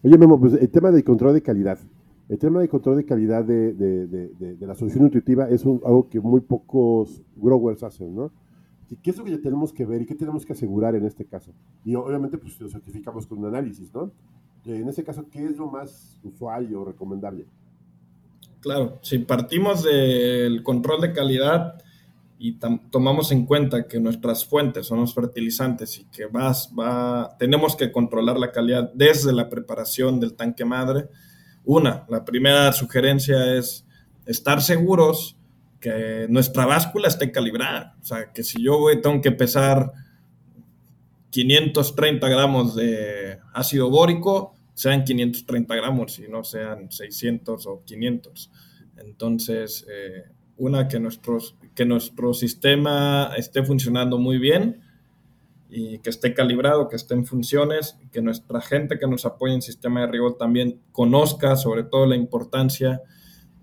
Oye, 0.03 0.17
Memo, 0.17 0.39
pues 0.39 0.53
el 0.53 0.69
tema 0.69 0.91
del 0.91 1.03
control 1.03 1.33
de 1.33 1.41
calidad. 1.41 1.79
El 2.29 2.37
tema 2.37 2.61
de 2.61 2.69
control 2.69 2.97
de 2.97 3.05
calidad 3.05 3.43
de, 3.43 3.73
de, 3.73 4.07
de, 4.07 4.55
de 4.55 4.67
la 4.67 4.75
solución 4.75 5.03
nutritiva 5.03 5.49
es 5.49 5.65
algo 5.65 6.07
que 6.09 6.19
muy 6.19 6.41
pocos 6.41 7.21
growers 7.35 7.83
hacen, 7.83 8.15
¿no? 8.15 8.31
¿Qué 9.01 9.09
es 9.09 9.17
lo 9.17 9.23
que 9.23 9.37
tenemos 9.37 9.73
que 9.73 9.85
ver 9.85 10.01
y 10.01 10.05
qué 10.05 10.15
tenemos 10.15 10.45
que 10.45 10.53
asegurar 10.53 10.95
en 10.95 11.05
este 11.05 11.25
caso? 11.25 11.51
Y 11.83 11.95
obviamente, 11.95 12.37
pues 12.37 12.59
lo 12.61 12.69
certificamos 12.69 13.25
con 13.25 13.39
un 13.39 13.45
análisis, 13.45 13.93
¿no? 13.93 14.11
En 14.65 14.87
este 14.87 15.03
caso, 15.03 15.25
¿qué 15.29 15.43
es 15.45 15.57
lo 15.57 15.69
más 15.69 16.19
usual 16.23 16.73
o 16.75 16.85
recomendable? 16.85 17.45
Claro, 18.61 18.99
si 19.01 19.19
partimos 19.19 19.83
del 19.83 20.63
control 20.63 21.01
de 21.01 21.11
calidad 21.11 21.81
y 22.37 22.57
tomamos 22.91 23.31
en 23.31 23.45
cuenta 23.45 23.87
que 23.87 23.99
nuestras 23.99 24.45
fuentes 24.45 24.87
son 24.87 24.99
los 24.99 25.13
fertilizantes 25.13 25.97
y 25.99 26.05
que 26.05 26.25
vas, 26.25 26.71
va, 26.77 27.35
tenemos 27.37 27.75
que 27.75 27.91
controlar 27.91 28.37
la 28.37 28.51
calidad 28.51 28.91
desde 28.93 29.31
la 29.31 29.49
preparación 29.49 30.19
del 30.19 30.33
tanque 30.33 30.65
madre, 30.65 31.07
una, 31.65 32.05
la 32.09 32.25
primera 32.25 32.73
sugerencia 32.73 33.55
es 33.55 33.85
estar 34.25 34.61
seguros 34.61 35.37
que 35.79 36.27
nuestra 36.29 36.65
báscula 36.65 37.07
esté 37.07 37.31
calibrada. 37.31 37.95
O 38.01 38.05
sea, 38.05 38.31
que 38.31 38.43
si 38.43 38.61
yo 38.61 38.79
voy, 38.79 39.01
tengo 39.01 39.21
que 39.21 39.31
pesar 39.31 39.91
530 41.29 42.27
gramos 42.27 42.75
de 42.75 43.39
ácido 43.53 43.89
bórico, 43.89 44.55
sean 44.73 45.03
530 45.03 45.75
gramos 45.75 46.19
y 46.19 46.27
no 46.27 46.43
sean 46.43 46.91
600 46.91 47.67
o 47.67 47.83
500. 47.85 48.51
Entonces, 48.97 49.85
eh, 49.89 50.23
una, 50.57 50.87
que, 50.87 50.99
nuestros, 50.99 51.55
que 51.75 51.85
nuestro 51.85 52.33
sistema 52.33 53.31
esté 53.37 53.63
funcionando 53.63 54.17
muy 54.17 54.37
bien 54.37 54.81
y 55.69 55.97
que 55.99 56.09
esté 56.09 56.33
calibrado, 56.33 56.87
que 56.87 56.95
esté 56.95 57.15
en 57.15 57.25
funciones, 57.25 57.97
que 58.11 58.21
nuestra 58.21 58.61
gente 58.61 58.99
que 58.99 59.07
nos 59.07 59.25
apoya 59.25 59.53
en 59.53 59.61
sistema 59.61 60.01
de 60.01 60.07
riego 60.07 60.35
también 60.35 60.79
conozca 60.91 61.55
sobre 61.55 61.83
todo 61.83 62.05
la 62.05 62.15
importancia 62.15 63.01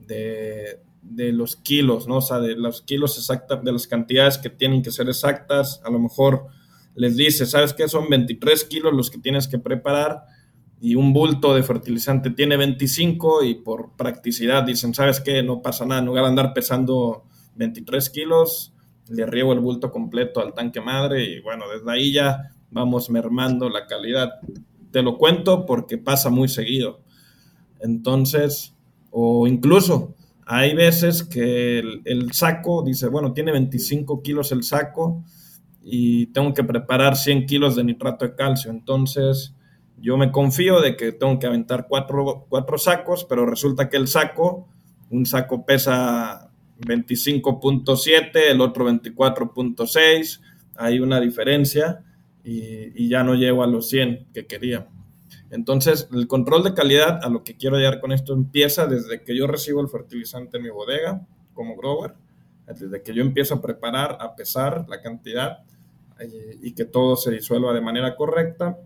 de, 0.01 0.81
de 1.03 1.33
los 1.33 1.57
kilos, 1.57 2.09
¿no? 2.09 2.17
O 2.17 2.23
sea, 2.23 2.41
de 2.41 2.57
los 2.57 2.83
kilos 2.83 3.17
exactos, 3.17 3.63
de 3.63 3.73
las 3.73 3.87
cantidades 3.87 4.39
que 4.39 4.51
tienen 4.51 4.83
que 4.83 4.91
ser 4.91 5.09
exactas. 5.09 5.81
A 5.85 5.91
lo 5.91 5.99
mejor 5.99 6.47
les 6.95 7.17
dice, 7.17 7.47
¿sabes 7.47 7.73
qué? 7.73 7.89
Son 7.89 8.09
23 8.09 8.65
kilos 8.65 8.93
los 8.93 9.11
que 9.11 9.19
tienes 9.19 9.49
que 9.49 9.59
preparar 9.59 10.25
y 10.81 10.95
un 10.95 11.13
bulto 11.13 11.55
de 11.55 11.63
fertilizante 11.63 12.31
tiene 12.31 12.57
25 12.57 13.45
y 13.45 13.57
por 13.57 13.97
practicidad 13.97 14.65
dicen, 14.65 14.95
¿sabes 14.95 15.21
qué? 15.21 15.43
No 15.43 15.61
pasa 15.61 15.85
nada, 15.85 16.01
en 16.01 16.07
lugar 16.07 16.25
de 16.25 16.31
andar 16.31 16.55
pesando 16.55 17.25
23 17.57 18.09
kilos, 18.11 18.73
le 19.09 19.27
riego 19.27 19.53
el 19.53 19.61
bulto 19.61 19.91
completo 19.91 20.41
al 20.41 20.55
tanque 20.55 20.81
madre 20.81 21.25
y 21.25 21.41
bueno, 21.41 21.65
desde 21.69 21.91
ahí 21.93 22.13
ya 22.13 22.55
vamos 22.71 23.11
mermando 23.11 23.69
la 23.69 23.87
calidad. 23.87 24.31
Te 24.91 25.03
lo 25.03 25.19
cuento 25.19 25.67
porque 25.67 25.99
pasa 25.99 26.31
muy 26.31 26.49
seguido. 26.49 27.01
Entonces, 27.81 28.75
o 29.11 29.47
incluso 29.47 30.15
hay 30.47 30.75
veces 30.75 31.23
que 31.23 31.79
el, 31.79 32.33
saco 32.33 32.83
dice, 32.83 33.09
bueno, 33.09 33.33
tiene 33.33 33.53
25 33.53 34.23
kilos 34.23 34.51
el 34.53 34.63
saco 34.63 35.25
y 35.83 36.27
tengo 36.27 36.55
que 36.55 36.65
preparar 36.65 37.17
100 37.17 37.47
kilos 37.47 37.77
de 37.77 37.85
nitrato 37.85 38.25
de 38.25 38.35
calcio. 38.35 38.71
Entonces, 38.71 39.55
yo 40.01 40.17
me 40.17 40.33
confío 40.33 40.81
de 40.81 40.97
que 40.97 41.13
tengo 41.13 41.39
que 41.39 41.47
aventar 41.47 41.87
cuatro, 41.89 42.47
cuatro 42.49 42.79
sacos, 42.79 43.25
pero 43.25 43.47
resulta 43.47 43.89
que 43.89 43.97
el 43.97 44.09
saco, 44.09 44.69
un 45.11 45.27
saco 45.27 45.65
pesa 45.67 46.51
25.7, 46.81 48.31
el 48.51 48.61
otro 48.61 48.89
24.6, 48.89 50.41
hay 50.77 51.01
una 51.01 51.21
diferencia 51.21 52.03
y, 52.43 53.09
ya 53.09 53.23
no 53.23 53.35
llego 53.35 53.63
a 53.63 53.67
los 53.67 53.89
100 53.89 54.29
que 54.33 54.47
quería. 54.47 54.89
Entonces, 55.51 56.09
el 56.13 56.27
control 56.27 56.63
de 56.63 56.75
calidad, 56.75 57.21
a 57.23 57.29
lo 57.29 57.45
que 57.45 57.57
quiero 57.57 57.77
llegar 57.77 58.01
con 58.01 58.13
esto, 58.13 58.33
empieza 58.33 58.87
desde 58.87 59.23
que 59.23 59.37
yo 59.37 59.47
recibo 59.47 59.81
el 59.81 59.89
fertilizante 59.89 60.57
en 60.57 60.63
mi 60.63 60.71
bodega 60.71 61.27
como 61.55 61.77
grower, 61.77 62.15
desde 62.67 63.03
que 63.03 63.13
yo 63.13 63.23
empiezo 63.23 63.57
a 63.57 63.61
preparar, 63.63 64.17
a 64.21 64.37
pesar 64.37 64.87
la 64.89 65.03
cantidad 65.03 65.65
eh, 66.21 66.57
y 66.63 66.73
que 66.73 66.85
todo 66.85 67.17
se 67.17 67.33
disuelva 67.33 67.73
de 67.73 67.81
manera 67.81 68.15
correcta. 68.15 68.79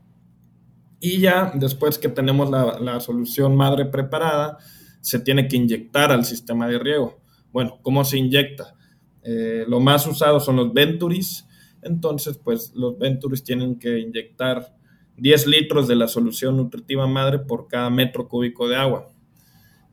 Y 1.00 1.20
ya 1.20 1.52
después 1.54 1.98
que 1.98 2.08
tenemos 2.08 2.50
la, 2.50 3.00
solución 3.00 3.56
madre 3.56 3.84
preparada, 3.86 4.58
se 5.00 5.18
tiene 5.18 5.48
que 5.48 5.56
inyectar 5.56 6.12
al 6.12 6.24
sistema 6.24 6.66
de 6.68 6.78
riego. 6.78 7.20
Bueno, 7.52 7.78
¿cómo 7.82 8.04
se 8.04 8.18
inyecta? 8.18 8.74
Eh, 9.22 9.64
lo 9.68 9.80
más 9.80 10.06
usado 10.06 10.40
son 10.40 10.56
los 10.56 10.72
Venturis. 10.72 11.46
Entonces, 11.82 12.38
pues 12.38 12.72
los 12.74 12.98
Venturis 12.98 13.44
tienen 13.44 13.78
que 13.78 13.98
inyectar 13.98 14.74
10 15.16 15.46
litros 15.46 15.86
de 15.86 15.96
la 15.96 16.08
solución 16.08 16.56
nutritiva 16.56 17.06
madre 17.06 17.38
por 17.38 17.68
cada 17.68 17.90
metro 17.90 18.28
cúbico 18.28 18.68
de 18.68 18.76
agua 18.76 19.10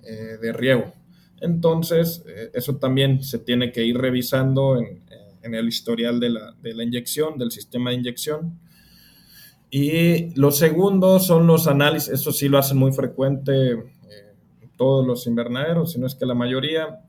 eh, 0.03 0.38
de 0.41 0.53
riego. 0.53 0.93
Entonces, 1.41 2.24
eh, 2.27 2.51
eso 2.53 2.77
también 2.77 3.24
se 3.24 3.39
tiene 3.39 3.72
que 3.72 3.84
ir 3.84 3.98
revisando 3.98 4.77
en, 4.77 5.03
eh, 5.10 5.58
el 5.58 5.67
historial 5.67 6.20
de 6.20 6.29
la, 6.29 6.84
inyección, 6.84 7.38
del 7.38 7.51
sistema 7.51 7.89
de 7.89 7.98
inyección. 7.98 8.60
Y 9.72 10.36
lo 10.38 10.51
segundo 10.51 11.20
son 11.20 11.48
los 11.48 11.68
análisis, 11.68 12.10
eso 12.10 12.32
sí 12.32 12.50
lo 12.50 12.60
hacen 12.60 12.78
muy 12.78 12.92
frecuente 12.92 13.78
todos 14.82 15.06
los 15.06 15.28
invernaderos, 15.28 15.92
si 15.92 16.00
no 16.00 16.08
es 16.08 16.16
que 16.16 16.25
la 16.25 16.34
mayoría, 16.34 17.01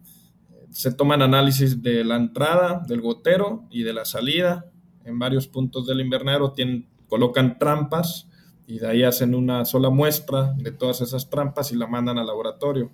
se 0.68 0.92
toman 0.92 1.22
análisis 1.22 1.82
de 1.82 2.04
la 2.04 2.16
entrada 2.16 2.82
del 2.86 3.00
gotero 3.00 3.64
y 3.70 3.82
de 3.82 3.94
la 3.94 4.04
salida 4.04 4.66
en 5.06 5.18
varios 5.18 5.48
puntos 5.48 5.86
del 5.86 6.02
invernadero, 6.02 6.52
tienen 6.52 6.86
colocan 7.08 7.58
trampas 7.58 8.28
y 8.66 8.78
de 8.78 8.88
ahí 8.88 9.02
hacen 9.04 9.34
una 9.34 9.64
sola 9.64 9.88
muestra 9.88 10.52
de 10.58 10.70
todas 10.72 11.00
esas 11.00 11.30
trampas 11.30 11.72
y 11.72 11.76
la 11.76 11.86
mandan 11.86 12.18
al 12.18 12.26
laboratorio. 12.26 12.92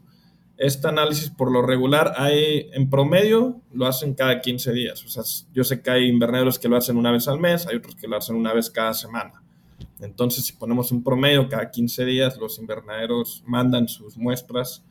Este 0.56 0.86
análisis 0.86 1.30
por 1.30 1.50
lo 1.50 1.60
regular 1.62 2.14
hay 2.16 2.68
en 2.72 2.88
promedio 2.88 3.60
lo 3.72 3.86
hacen 3.86 4.14
cada 4.14 4.40
15 4.40 4.72
días. 4.72 5.04
O 5.04 5.08
sea, 5.08 5.24
yo 5.52 5.64
sé 5.64 5.82
que 5.82 5.90
hay 5.90 6.06
invernaderos 6.06 6.58
que 6.58 6.68
lo 6.68 6.76
hacen 6.76 6.96
una 6.96 7.10
vez 7.10 7.26
al 7.26 7.40
mes, 7.40 7.66
hay 7.66 7.76
otros 7.76 7.96
que 7.96 8.06
lo 8.06 8.16
hacen 8.16 8.36
una 8.36 8.52
vez 8.52 8.70
cada 8.70 8.94
semana. 8.94 9.42
Entonces, 10.00 10.46
si 10.46 10.52
ponemos 10.52 10.92
un 10.92 11.02
promedio 11.02 11.48
cada 11.48 11.70
15 11.70 12.04
días, 12.04 12.36
los 12.38 12.58
invernaderos 12.58 13.42
mandan 13.46 13.88
sus 13.88 14.16
muestras 14.16 14.84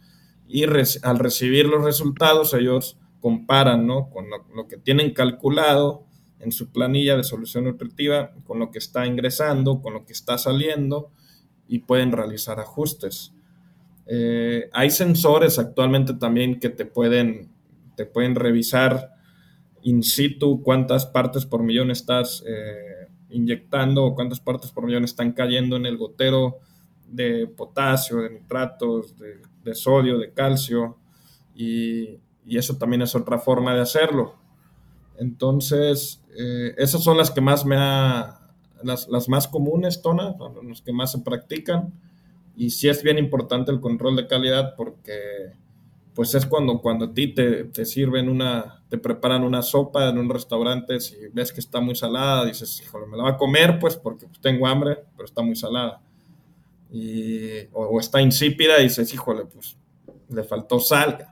y 0.47 0.63
al 0.63 1.19
recibir 1.19 1.65
los 1.65 1.83
resultados 1.83 2.53
ellos 2.53 2.97
comparan 3.19 3.87
¿no? 3.87 4.09
con 4.09 4.25
lo 4.55 4.67
que 4.67 4.77
tienen 4.77 5.13
calculado 5.13 6.05
en 6.39 6.51
su 6.51 6.71
planilla 6.71 7.17
de 7.17 7.23
solución 7.23 7.65
nutritiva 7.65 8.31
con 8.45 8.59
lo 8.59 8.71
que 8.71 8.77
está 8.77 9.05
ingresando, 9.05 9.81
con 9.81 9.93
lo 9.93 10.05
que 10.05 10.13
está 10.13 10.37
saliendo 10.37 11.11
y 11.67 11.79
pueden 11.79 12.11
realizar 12.11 12.59
ajustes. 12.59 13.33
Eh, 14.05 14.69
hay 14.71 14.89
sensores 14.89 15.59
actualmente 15.59 16.13
también 16.13 16.59
que 16.59 16.69
te 16.69 16.85
pueden, 16.85 17.49
te 17.95 18.05
pueden 18.05 18.35
revisar 18.35 19.11
in 19.81 20.03
situ 20.03 20.61
cuántas 20.63 21.05
partes 21.05 21.45
por 21.45 21.63
millón 21.63 21.91
estás 21.91 22.43
eh, 22.47 23.07
inyectando 23.29 24.05
o 24.05 24.15
cuántas 24.15 24.39
partes 24.39 24.72
por 24.72 24.86
millón 24.86 25.03
están 25.03 25.34
cayendo 25.34 25.75
en 25.75 25.86
el 25.86 25.98
gotero 25.98 26.60
de 27.07 27.48
potasio, 27.48 28.17
de 28.17 28.31
nitratos, 28.31 29.15
de, 29.17 29.75
sodio, 29.75 30.17
de 30.17 30.31
calcio 30.31 30.98
y, 31.55 32.19
eso 32.46 32.77
también 32.77 33.01
es 33.01 33.13
otra 33.13 33.39
forma 33.39 33.74
de 33.74 33.81
hacerlo. 33.81 34.36
Entonces, 35.17 36.24
eh, 36.38 36.74
esas 36.77 37.03
son 37.03 37.17
las 37.17 37.29
que 37.29 37.41
más 37.41 37.65
me 37.65 37.75
ha, 37.77 38.39
las, 38.84 39.10
las 39.10 39.27
más 39.27 39.50
comunes, 39.50 40.01
Tona, 40.01 40.34
las 40.63 40.81
que 40.81 40.93
más 40.93 41.12
se 41.12 41.19
practican. 41.19 41.93
Y 42.55 42.69
sí 42.69 42.88
es 42.88 43.03
bien 43.03 43.17
importante 43.17 43.69
el 43.72 43.81
control 43.81 44.15
de 44.15 44.27
calidad 44.27 44.75
porque 44.77 45.51
pues 46.17 46.33
es 46.33 46.47
cuando, 46.47 46.81
cuando 46.81 47.05
a 47.05 47.13
ti 47.13 47.27
te, 47.27 47.65
te, 47.65 47.86
sirven 47.86 48.27
una, 48.27 48.81
te 48.89 48.97
preparan 48.97 49.43
una 49.43 49.62
sopa 49.62 50.09
en 50.09 50.17
un 50.17 50.27
restaurante, 50.27 51.00
si 51.00 51.15
ves 51.31 51.53
que 51.53 51.59
está 51.59 51.79
muy 51.79 51.93
salada, 51.93 52.43
dices, 52.43 52.81
híjole, 52.81 53.05
me 53.05 53.17
la 53.17 53.21
va 53.21 53.29
a 53.29 53.38
comer 53.38 53.77
pues 53.77 53.97
porque 53.97 54.25
tengo 54.41 54.65
hambre, 54.65 54.97
pero 55.15 55.25
está 55.25 55.43
muy 55.43 55.55
salada. 55.55 56.01
Y, 56.91 57.67
o, 57.71 58.00
está 58.00 58.19
insípida 58.19 58.79
y 58.79 58.86
dices, 58.86 59.13
híjole, 59.13 59.45
pues 59.45 59.77
le 60.29 60.43
faltó 60.43 60.79
sal. 60.79 61.24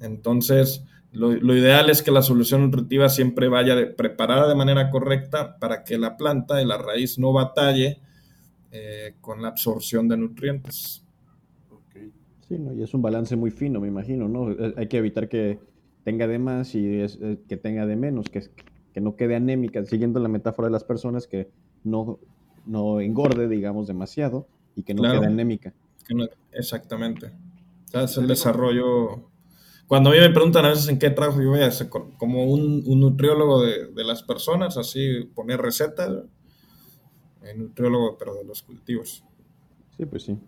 Entonces, 0.00 0.84
lo, 1.10 1.56
ideal 1.56 1.90
es 1.90 2.00
que 2.00 2.12
la 2.12 2.22
solución 2.22 2.62
nutritiva 2.62 3.08
siempre 3.08 3.48
vaya 3.48 3.74
preparada 3.96 4.46
de 4.46 4.54
manera 4.54 4.88
correcta 4.90 5.58
para 5.58 5.82
que 5.82 5.98
la 5.98 6.16
planta 6.16 6.62
y 6.62 6.64
la 6.64 6.78
raíz 6.78 7.18
no 7.18 7.32
batalle 7.32 8.00
eh, 8.70 9.16
con 9.20 9.42
la 9.42 9.48
absorción 9.48 10.06
de 10.06 10.16
nutrientes. 10.16 11.01
Sí, 12.52 12.58
y 12.76 12.82
es 12.82 12.92
un 12.92 13.00
balance 13.00 13.34
muy 13.34 13.50
fino, 13.50 13.80
me 13.80 13.88
imagino, 13.88 14.28
¿no? 14.28 14.50
Eh, 14.50 14.74
hay 14.76 14.86
que 14.86 14.98
evitar 14.98 15.28
que 15.28 15.58
tenga 16.04 16.26
de 16.26 16.38
más 16.38 16.74
y 16.74 17.00
eh, 17.00 17.38
que 17.48 17.56
tenga 17.56 17.86
de 17.86 17.96
menos, 17.96 18.28
que, 18.28 18.50
que 18.92 19.00
no 19.00 19.16
quede 19.16 19.36
anémica, 19.36 19.82
siguiendo 19.86 20.20
la 20.20 20.28
metáfora 20.28 20.68
de 20.68 20.72
las 20.72 20.84
personas, 20.84 21.26
que 21.26 21.48
no, 21.82 22.18
no 22.66 23.00
engorde, 23.00 23.48
digamos, 23.48 23.86
demasiado 23.86 24.46
y 24.76 24.82
que 24.82 24.92
no 24.92 25.02
quede 25.02 25.26
anémica. 25.26 25.72
exactamente. 26.52 27.28
O 27.86 27.90
sea, 27.90 28.02
es 28.02 28.18
el 28.18 28.28
desarrollo 28.28 29.30
cuando 29.86 30.10
a 30.10 30.12
mí 30.12 30.20
me 30.20 30.30
preguntan 30.30 30.64
a 30.66 30.70
veces 30.70 30.88
en 30.88 30.98
qué 30.98 31.10
trabajo 31.10 31.40
yo 31.40 31.50
voy 31.50 31.60
a 31.60 31.66
hacer, 31.66 31.88
como 31.88 32.44
un, 32.44 32.82
nutriólogo 32.98 33.62
de, 33.62 34.04
las 34.04 34.22
personas, 34.22 34.76
así 34.76 35.24
poner 35.34 35.60
recetas, 35.60 36.10
el 37.42 37.58
nutriólogo, 37.58 38.16
pero 38.18 38.34
de 38.34 38.44
los 38.44 38.62
cultivos. 38.62 39.24
Sí, 39.96 40.06
pues 40.06 40.24
sí. 40.24 40.38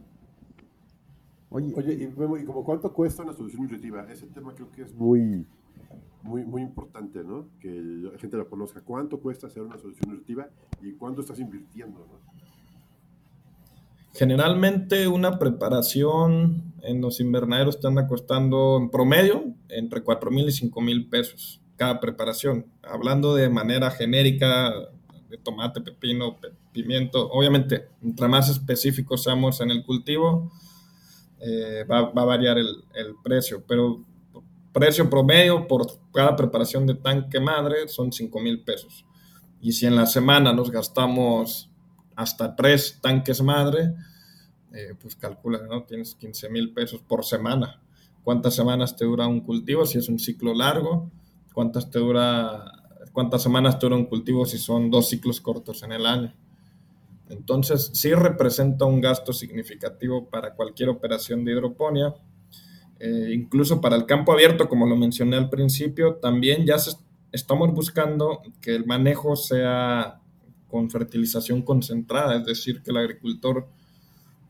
Oye, 1.55 1.73
Oye 1.77 2.11
y, 2.41 2.45
como 2.45 2.65
cuánto 2.65 2.93
cuesta 2.93 3.23
una 3.23 3.33
solución 3.33 3.63
nutritiva? 3.63 4.05
Ese 4.11 4.27
tema 4.27 4.53
creo 4.57 4.73
que 4.73 4.83
es 4.83 4.93
muy, 4.93 5.47
muy, 6.25 6.45
muy 6.45 6.63
importante, 6.63 7.23
¿no? 7.23 7.47
Que 7.61 7.71
la 7.71 8.19
gente 8.19 8.37
lo 8.37 8.51
conozca. 8.51 8.81
¿Cuánto 8.81 9.21
cuesta 9.21 9.47
hacer 9.47 9.63
una 9.63 9.79
solución 9.79 10.11
nutritiva 10.11 10.49
y 10.83 10.95
cuánto 10.95 11.21
estás 11.21 11.39
invirtiendo, 11.39 12.01
¿no? 12.01 12.19
Generalmente 14.15 15.07
una 15.07 15.39
preparación 15.39 16.75
en 16.83 17.01
los 17.01 17.21
invernaderos 17.21 17.79
te 17.79 17.87
anda 17.87 18.09
costando 18.09 18.77
en 18.77 18.91
promedio 18.91 19.45
entre 19.69 20.03
4 20.03 20.33
mil 20.33 20.49
y 20.49 20.53
5 20.53 20.81
mil 20.81 21.09
pesos 21.09 21.61
cada 21.77 22.01
preparación. 22.01 22.67
Hablando 22.83 23.37
de 23.37 23.49
manera 23.49 23.93
genérica, 23.93 24.73
de 25.29 25.39
tomate, 25.39 25.81
pepino, 25.83 26.37
pimiento, 26.73 27.31
obviamente, 27.31 27.87
entre 28.03 28.27
más 28.27 28.49
específicos 28.49 29.23
seamos 29.23 29.61
en 29.61 29.71
el 29.71 29.85
cultivo, 29.85 30.51
eh, 31.45 31.85
va, 31.85 31.99
a 31.99 32.25
variar 32.25 32.59
el, 32.59 32.85
el, 32.95 33.17
precio, 33.23 33.63
pero 33.67 34.05
precio 34.73 35.09
promedio 35.11 35.67
por 35.67 35.87
cada 36.13 36.35
preparación 36.35 36.87
de 36.87 36.95
tanque 36.95 37.39
madre 37.39 37.87
son 37.89 38.13
5 38.13 38.41
mil 38.41 38.63
pesos. 38.65 39.05
Y 39.61 39.73
si 39.73 39.87
en 39.87 39.97
la 39.97 40.07
semana 40.07 40.53
nos 40.53 40.71
gastamos 40.71 41.71
hasta 42.17 42.55
tres 42.57 42.99
tanques 43.01 43.43
madre, 43.43 43.95
eh, 44.73 44.95
pues 45.01 45.17
calcula, 45.17 45.61
¿no? 45.69 45.85
Tienes 45.85 46.15
15 46.15 46.49
mil 46.49 46.73
pesos 46.73 47.01
por 47.01 47.25
semana. 47.25 47.81
¿Cuántas 48.23 48.55
semanas 48.55 48.97
te 48.97 49.05
dura 49.05 49.27
un 49.27 49.41
cultivo 49.41 49.87
si 49.87 49.99
es 49.99 50.09
un 50.09 50.19
ciclo 50.19 50.55
largo? 50.55 51.11
¿Cuántas, 51.53 51.91
te 51.91 51.99
dura, 51.99 52.65
¿Cuántas 53.13 53.43
semanas 53.43 53.79
te 53.79 53.87
dura 53.87 53.97
un 53.97 54.07
cultivo 54.07 54.45
si 54.47 54.59
son 54.59 54.91
dos 54.91 55.09
ciclos 55.09 55.41
cortos 55.41 55.83
en 55.83 55.93
el 55.93 56.07
año? 56.07 56.35
Entonces, 57.29 57.91
sí 57.95 58.13
representa 58.15 58.85
un 58.85 59.01
gasto 59.01 59.33
significativo 59.33 60.29
para 60.29 60.55
cualquier 60.55 60.91
operación 60.91 61.45
de 61.45 61.53
hidroponía. 61.53 62.15
Eh, 63.01 63.31
incluso 63.33 63.81
para 63.81 63.97
el 63.97 64.07
campo 64.07 64.33
abierto, 64.33 64.69
como 64.69 64.87
lo 64.87 64.97
mencioné 64.97 65.37
al 65.37 65.51
principio, 65.51 66.17
también 66.17 66.65
ya 66.67 66.77
estamos 67.33 67.73
buscando 67.73 68.43
que 68.61 68.75
el 68.75 68.87
manejo 68.87 69.37
sea 69.37 70.21
con 70.69 70.91
fertilización 70.91 71.63
concentrada, 71.63 72.37
es 72.37 72.47
decir, 72.47 72.83
que 72.83 72.91
el 72.91 72.97
agricultor 72.97 73.69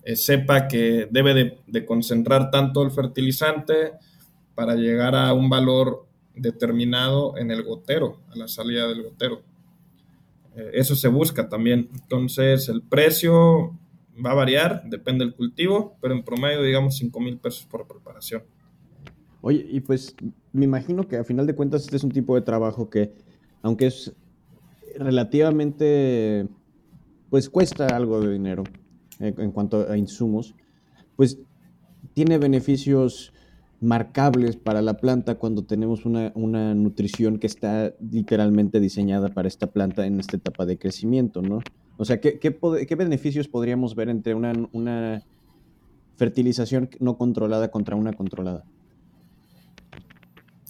eh, 0.05 0.17
sepa 0.17 0.69
que 0.69 1.09
debe 1.11 1.59
de, 1.67 1.87
concentrar 1.87 2.51
tanto 2.51 2.83
el 2.83 2.91
fertilizante 2.91 3.93
para 4.55 4.75
llegar 4.75 5.15
a 5.15 5.33
un 5.33 5.49
valor 5.49 6.07
determinado 6.35 7.37
en 7.39 7.51
el 7.51 7.63
gotero, 7.63 8.21
a 8.31 8.37
la 8.37 8.49
salida 8.49 8.87
del 8.87 9.03
gotero. 9.03 9.43
Eh, 10.57 10.71
eso 10.75 10.95
se 10.95 11.09
busca 11.09 11.49
también. 11.49 11.89
Entonces, 11.93 12.69
el 12.69 12.83
precio 12.83 13.79
va 14.25 14.31
a 14.31 14.35
variar, 14.35 14.83
depende 14.89 15.25
del 15.25 15.35
cultivo, 15.35 15.97
pero 16.01 16.15
en 16.15 16.25
promedio, 16.25 16.63
digamos, 16.63 16.97
5 16.97 17.21
mil 17.21 17.39
pesos 17.39 17.67
por 17.67 17.87
preparación. 17.87 18.43
Oye, 19.41 19.67
y 19.69 19.81
pues 19.81 20.17
me 20.53 20.65
imagino 20.65 21.07
que 21.07 21.17
a 21.17 21.25
final 21.25 21.47
de 21.47 21.55
cuentas 21.55 21.83
este 21.83 21.97
es 21.97 22.05
un 22.05 22.13
tipo 22.13 22.35
de 22.35 22.43
trabajo 22.43 22.89
que, 22.89 23.13
aunque 23.63 23.87
es 23.87 24.15
relativamente, 24.97 26.49
pues 27.29 27.51
cuesta 27.51 27.89
algo 27.89 28.21
de 28.21 28.33
dinero 28.33 28.65
eh, 29.21 29.35
en 29.37 29.51
cuanto 29.51 29.91
a 29.91 29.99
insumos, 29.99 30.55
pues 31.17 31.39
tiene 32.15 32.39
beneficios 32.39 33.33
marcables 33.85 34.57
para 34.57 34.83
la 34.83 34.95
planta 34.95 35.37
cuando 35.37 35.65
tenemos 35.65 36.05
una, 36.07 36.33
nutrición 36.75 37.39
que 37.39 37.47
está 37.47 37.95
literalmente 38.01 38.81
diseñada 38.81 39.29
para 39.29 39.49
esta 39.49 39.69
planta 39.69 40.07
en 40.07 40.19
esta 40.19 40.37
etapa 40.37 40.67
de 40.67 40.79
crecimiento, 40.79 41.43
¿no? 41.43 41.61
O 41.97 42.05
sea, 42.05 42.21
¿qué, 42.21 42.39
qué, 42.39 42.95
beneficios 42.97 43.47
podríamos 43.47 43.95
ver 43.95 44.09
entre 44.09 44.35
una, 44.35 44.53
una 44.73 45.23
fertilización 46.17 46.91
no 46.99 47.17
controlada 47.17 47.71
contra 47.71 47.95
una 47.95 48.13
controlada? 48.13 48.65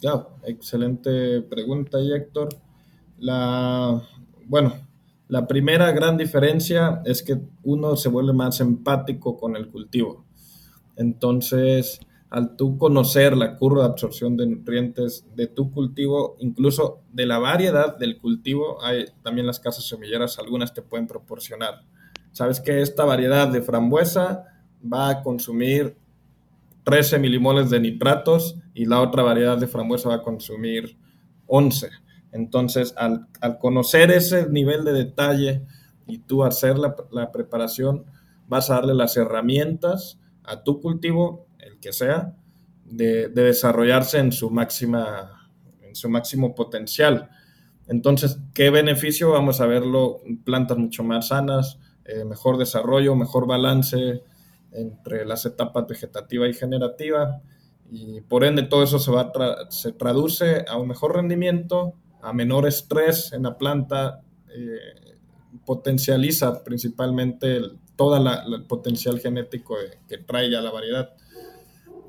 Ya, 0.03 0.27
excelente 0.45 1.41
pregunta, 1.43 1.99
Héctor. 1.99 2.51
La, 3.19 4.03
bueno, 4.47 4.75
la 5.29 5.47
primera 5.47 5.93
gran 5.93 6.19
diferencia 6.19 7.01
es 7.07 7.23
que 7.23 7.41
uno 7.63 7.97
se 7.97 8.11
vuelve 8.11 8.35
más 8.35 8.61
empático 8.61 9.37
con 9.39 9.57
el 9.57 9.69
cultivo. 9.71 10.27
Entonces, 10.97 12.01
al 12.35 12.57
tú 12.57 12.79
conocer 12.79 13.37
la 13.37 13.57
curva 13.57 13.85
de 13.85 13.91
absorción 13.91 14.37
de 14.37 14.49
nutrientes 14.49 15.25
de 15.37 15.47
tu 15.47 15.71
cultivo, 15.71 16.35
incluso 16.41 16.99
de 17.13 17.27
la 17.27 17.39
variedad 17.39 17.97
del 17.97 18.19
cultivo, 18.19 18.83
hay 18.83 19.05
también 19.23 19.47
las 19.47 19.61
casas 19.61 19.87
semilleras, 19.87 20.41
algunas 20.41 20.75
te 20.75 20.83
pueden 20.83 21.07
proporcionar. 21.07 21.83
Sabes 22.33 22.59
que 22.59 22.83
esta 22.83 23.05
variedad 23.05 23.47
de 23.47 23.63
frambuesa 23.63 24.47
va 24.83 25.11
a 25.11 25.23
consumir 25.23 25.97
13 26.83 27.21
milimoles 27.21 27.71
de 27.71 27.79
nitratos 27.79 28.59
y 28.75 28.87
la 28.87 29.01
otra 29.01 29.23
variedad 29.23 29.57
de 29.57 29.69
frambuesa 29.69 30.09
va 30.09 30.17
a 30.17 30.23
consumir 30.23 30.99
11. 31.47 31.89
Entonces, 32.33 32.95
al, 32.97 33.29
conocer 33.61 34.11
ese 34.11 34.51
nivel 34.51 34.85
de 34.85 34.93
detalle 34.93 35.63
y 36.09 36.19
tú 36.19 36.43
hacer 36.43 36.79
la, 36.79 37.31
preparación, 37.31 38.07
vas 38.49 38.71
a 38.71 38.75
darle 38.75 38.95
las 38.95 39.17
herramientas 39.17 40.19
a 40.43 40.65
tu 40.65 40.81
cultivo, 40.81 41.47
que 41.85 41.93
sea, 41.93 42.35
de, 42.87 43.29
desarrollarse 43.29 44.19
en 44.19 44.33
su 44.33 44.49
máxima, 44.49 45.51
en 45.83 45.95
su 45.95 46.09
máximo 46.09 46.55
potencial. 46.55 47.29
Entonces, 47.87 48.39
¿qué 48.55 48.71
beneficio? 48.71 49.33
Vamos 49.33 49.61
a 49.61 49.67
verlo, 49.67 50.23
plantas 50.45 50.79
mucho 50.79 51.05
más 51.05 51.29
sanas, 51.29 51.79
eh, 52.07 52.25
mejor 52.25 52.57
desarrollo, 52.57 53.15
mejor 53.15 53.47
balance 53.47 54.23
entre 54.73 55.27
las 55.27 55.45
etapas 55.45 55.87
vegetativa 55.87 56.49
y 56.49 56.55
generativa, 56.55 57.43
y 57.91 58.23
por 58.23 58.45
ende 58.45 58.63
todo 58.63 58.83
eso 58.83 58.99
se, 58.99 59.11
va 59.11 59.31
se 59.69 59.93
traduce 59.93 60.65
a 60.67 60.79
un 60.79 60.89
mejor 60.89 61.15
rendimiento, 61.15 61.93
a 62.23 62.33
menor 62.33 62.67
estrés 62.67 63.35
en 63.35 63.43
la 63.43 63.59
planta, 63.59 64.23
eh, 64.49 65.19
potencializa 65.67 66.65
principalmente 66.65 67.61
todo 67.95 68.17
el 68.17 68.65
potencial 68.65 69.21
genético 69.21 69.77
que 70.09 70.19
trae 70.19 70.51
ya 70.51 70.63
la 70.63 70.71
variedad. 70.71 71.15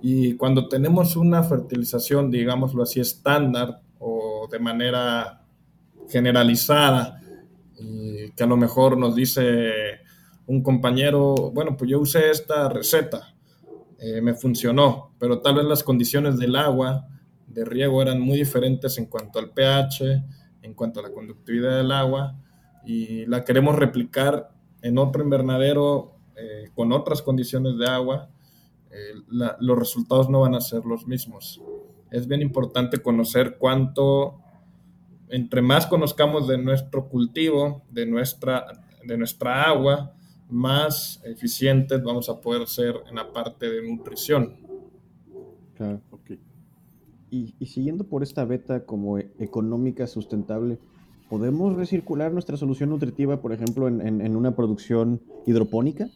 Y 0.08 0.36
cuando 0.36 0.70
tenemos 0.70 1.16
una 1.16 1.42
fertilización, 1.42 2.30
digámoslo 2.30 2.84
así, 2.84 3.00
estándar 3.00 3.82
o 3.98 4.48
de 4.52 4.60
manera 4.60 5.42
generalizada, 6.08 7.20
que 8.36 8.44
a 8.44 8.46
lo 8.46 8.56
mejor 8.56 9.00
nos 9.00 9.16
dice 9.16 9.72
un 10.46 10.62
compañero, 10.62 11.50
bueno, 11.52 11.76
pues 11.76 11.90
yo 11.90 12.00
usé 12.00 12.30
esta 12.30 12.70
receta, 12.70 13.34
eh, 13.98 14.22
me 14.22 14.36
funcionó, 14.36 15.16
pero 15.18 15.42
tal 15.42 15.56
vez 15.56 15.66
las 15.66 15.84
condiciones 15.84 16.38
del 16.38 16.56
agua 16.56 17.08
de 17.48 17.66
riego 17.66 18.00
eran 18.00 18.22
muy 18.22 18.38
diferentes 18.38 19.00
en 19.00 19.08
cuanto 19.08 19.40
al 19.40 19.54
pH, 19.54 20.24
en 20.62 20.76
cuanto 20.76 21.00
a 21.00 21.04
la 21.04 21.14
conductividad 21.14 21.78
del 21.78 21.92
agua, 21.92 22.38
y 22.86 23.26
la 23.26 23.44
queremos 23.44 23.76
replicar 23.76 24.52
en 24.84 25.00
otro 25.00 25.24
invernadero 25.24 26.20
eh, 26.36 26.70
con 26.76 26.92
otras 26.92 27.24
condiciones 27.24 27.80
de 27.80 27.88
agua, 27.88 28.30
los 29.30 29.78
resultados 29.78 30.30
no 30.30 30.42
van 30.42 30.56
a 30.56 30.62
ser 30.62 30.86
los 30.86 31.08
mismos. 31.08 31.62
Es 32.12 32.28
bien 32.28 32.42
importante 32.42 33.00
conocer 33.00 33.58
cuánto, 33.58 34.40
entre 35.30 35.62
más 35.62 35.86
conozcamos 35.88 36.48
de 36.48 36.58
nuestro 36.58 37.10
cultivo, 37.10 37.84
de 37.92 38.06
nuestra, 38.06 38.66
de 39.04 39.18
nuestra 39.18 39.64
agua, 39.64 40.14
más 40.50 41.22
eficientes 41.26 42.04
vamos 42.04 42.30
a 42.30 42.40
poder 42.40 42.68
ser 42.68 42.96
en 43.10 43.16
la 43.16 43.32
parte 43.32 43.70
de 43.70 43.88
nutrición. 43.90 44.58
Claro. 45.76 46.02
Y, 47.32 47.54
siguiendo 47.66 48.06
por 48.06 48.24
esta 48.24 48.46
beta 48.46 48.86
como 48.86 49.18
e, 49.18 49.30
económica 49.40 50.08
sustentable, 50.08 50.78
¿podemos 51.30 51.76
recircular 51.76 52.32
nuestra 52.32 52.56
solución 52.56 52.92
nutritiva, 52.92 53.42
por 53.42 53.52
ejemplo, 53.52 53.90
en, 53.90 54.36
una 54.38 54.56
producción 54.56 55.20
hidropónica? 55.46 56.08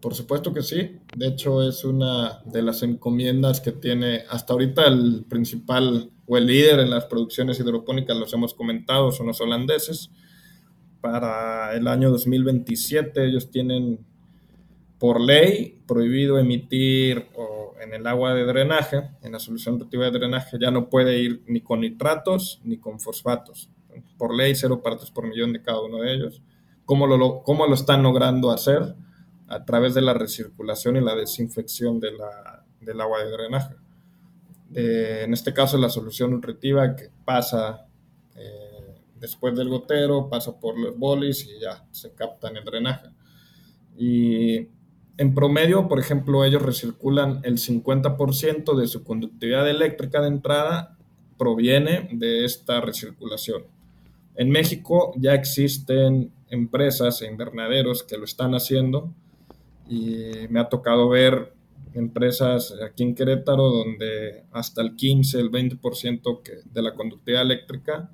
Por 0.00 0.14
supuesto 0.14 0.52
que 0.52 0.62
sí. 0.62 0.98
De 1.16 1.28
hecho, 1.28 1.66
es 1.66 1.84
una 1.84 2.40
de 2.44 2.62
las 2.62 2.82
encomiendas 2.82 3.60
que 3.60 3.72
tiene 3.72 4.24
hasta 4.28 4.52
ahorita 4.52 4.86
el 4.86 5.24
principal 5.28 6.10
o 6.26 6.36
el 6.36 6.46
líder 6.46 6.80
en 6.80 6.90
las 6.90 7.06
producciones 7.06 7.58
hidropónicas, 7.60 8.16
los 8.16 8.32
hemos 8.32 8.54
comentado, 8.54 9.12
son 9.12 9.28
los 9.28 9.40
holandeses. 9.40 10.10
Para 11.00 11.74
el 11.74 11.86
año 11.86 12.10
2027 12.10 13.24
ellos 13.24 13.50
tienen 13.50 14.04
por 14.98 15.20
ley 15.20 15.82
prohibido 15.86 16.38
emitir 16.38 17.26
en 17.80 17.92
el 17.94 18.06
agua 18.06 18.34
de 18.34 18.44
drenaje, 18.44 19.10
en 19.22 19.32
la 19.32 19.38
solución 19.38 19.74
nutritiva 19.74 20.06
de 20.06 20.18
drenaje, 20.18 20.58
ya 20.60 20.70
no 20.70 20.88
puede 20.88 21.18
ir 21.18 21.42
ni 21.46 21.60
con 21.60 21.80
nitratos 21.80 22.60
ni 22.64 22.78
con 22.78 22.98
fosfatos. 22.98 23.70
Por 24.18 24.34
ley, 24.34 24.54
cero 24.54 24.82
partes 24.82 25.10
por 25.10 25.26
millón 25.26 25.52
de 25.52 25.62
cada 25.62 25.80
uno 25.80 25.98
de 25.98 26.14
ellos. 26.14 26.42
¿Cómo 26.84 27.06
lo, 27.06 27.42
cómo 27.42 27.66
lo 27.66 27.74
están 27.74 28.02
logrando 28.02 28.50
hacer? 28.50 28.94
A 29.48 29.64
través 29.64 29.94
de 29.94 30.02
la 30.02 30.14
recirculación 30.14 30.96
y 30.96 31.00
la 31.00 31.14
desinfección 31.14 32.00
de 32.00 32.12
la, 32.12 32.64
del 32.80 33.00
agua 33.00 33.22
de 33.24 33.30
drenaje. 33.30 33.74
en 34.74 35.32
este 35.32 35.52
caso, 35.52 35.78
la 35.78 35.88
solución 35.88 36.32
nutritiva 36.32 36.96
que 36.96 37.10
pasa 37.24 37.86
eh, 38.34 39.00
después 39.18 39.54
del 39.54 39.68
gotero, 39.68 40.28
pasa 40.28 40.58
por 40.58 40.78
los 40.78 40.96
bolis 40.96 41.44
y 41.46 41.60
ya 41.60 41.84
se 41.90 42.12
capta 42.12 42.48
en 42.48 42.56
el 42.56 42.64
drenaje. 42.64 43.08
Y 43.96 44.68
en 45.18 45.34
promedio, 45.34 45.88
por 45.88 45.98
ejemplo, 45.98 46.44
ellos 46.44 46.62
recirculan 46.62 47.40
el 47.44 47.58
50% 47.58 48.76
de 48.76 48.86
su 48.86 49.02
conductividad 49.04 49.68
eléctrica 49.68 50.20
de 50.20 50.28
entrada 50.28 50.96
proviene 51.38 52.08
de 52.12 52.44
esta 52.44 52.80
recirculación. 52.80 53.64
En 54.34 54.50
México 54.50 55.12
ya 55.16 55.34
existen 55.34 56.32
empresas 56.50 57.22
e 57.22 57.26
invernaderos 57.26 58.02
que 58.02 58.18
lo 58.18 58.24
están 58.24 58.54
haciendo 58.54 59.14
y 59.88 60.48
me 60.50 60.60
ha 60.60 60.68
tocado 60.68 61.08
ver 61.08 61.54
empresas 61.94 62.74
aquí 62.84 63.02
en 63.02 63.14
Querétaro 63.14 63.70
donde 63.70 64.44
hasta 64.52 64.82
el 64.82 64.96
15, 64.96 65.40
el 65.40 65.50
20% 65.50 66.40
de 66.72 66.82
la 66.82 66.94
conductividad 66.94 67.42
eléctrica 67.42 68.10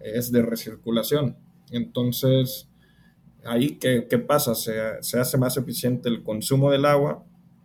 es 0.00 0.32
de 0.32 0.42
recirculación. 0.42 1.36
Entonces, 1.70 2.68
ahí, 3.44 3.78
¿qué, 3.78 4.02
pasa? 4.18 4.54
Se, 4.54 5.18
hace 5.18 5.38
más 5.38 5.56
eficiente 5.56 6.08
el 6.08 6.22
consumo 6.22 6.70
del 6.70 6.84
agua, 6.84 7.24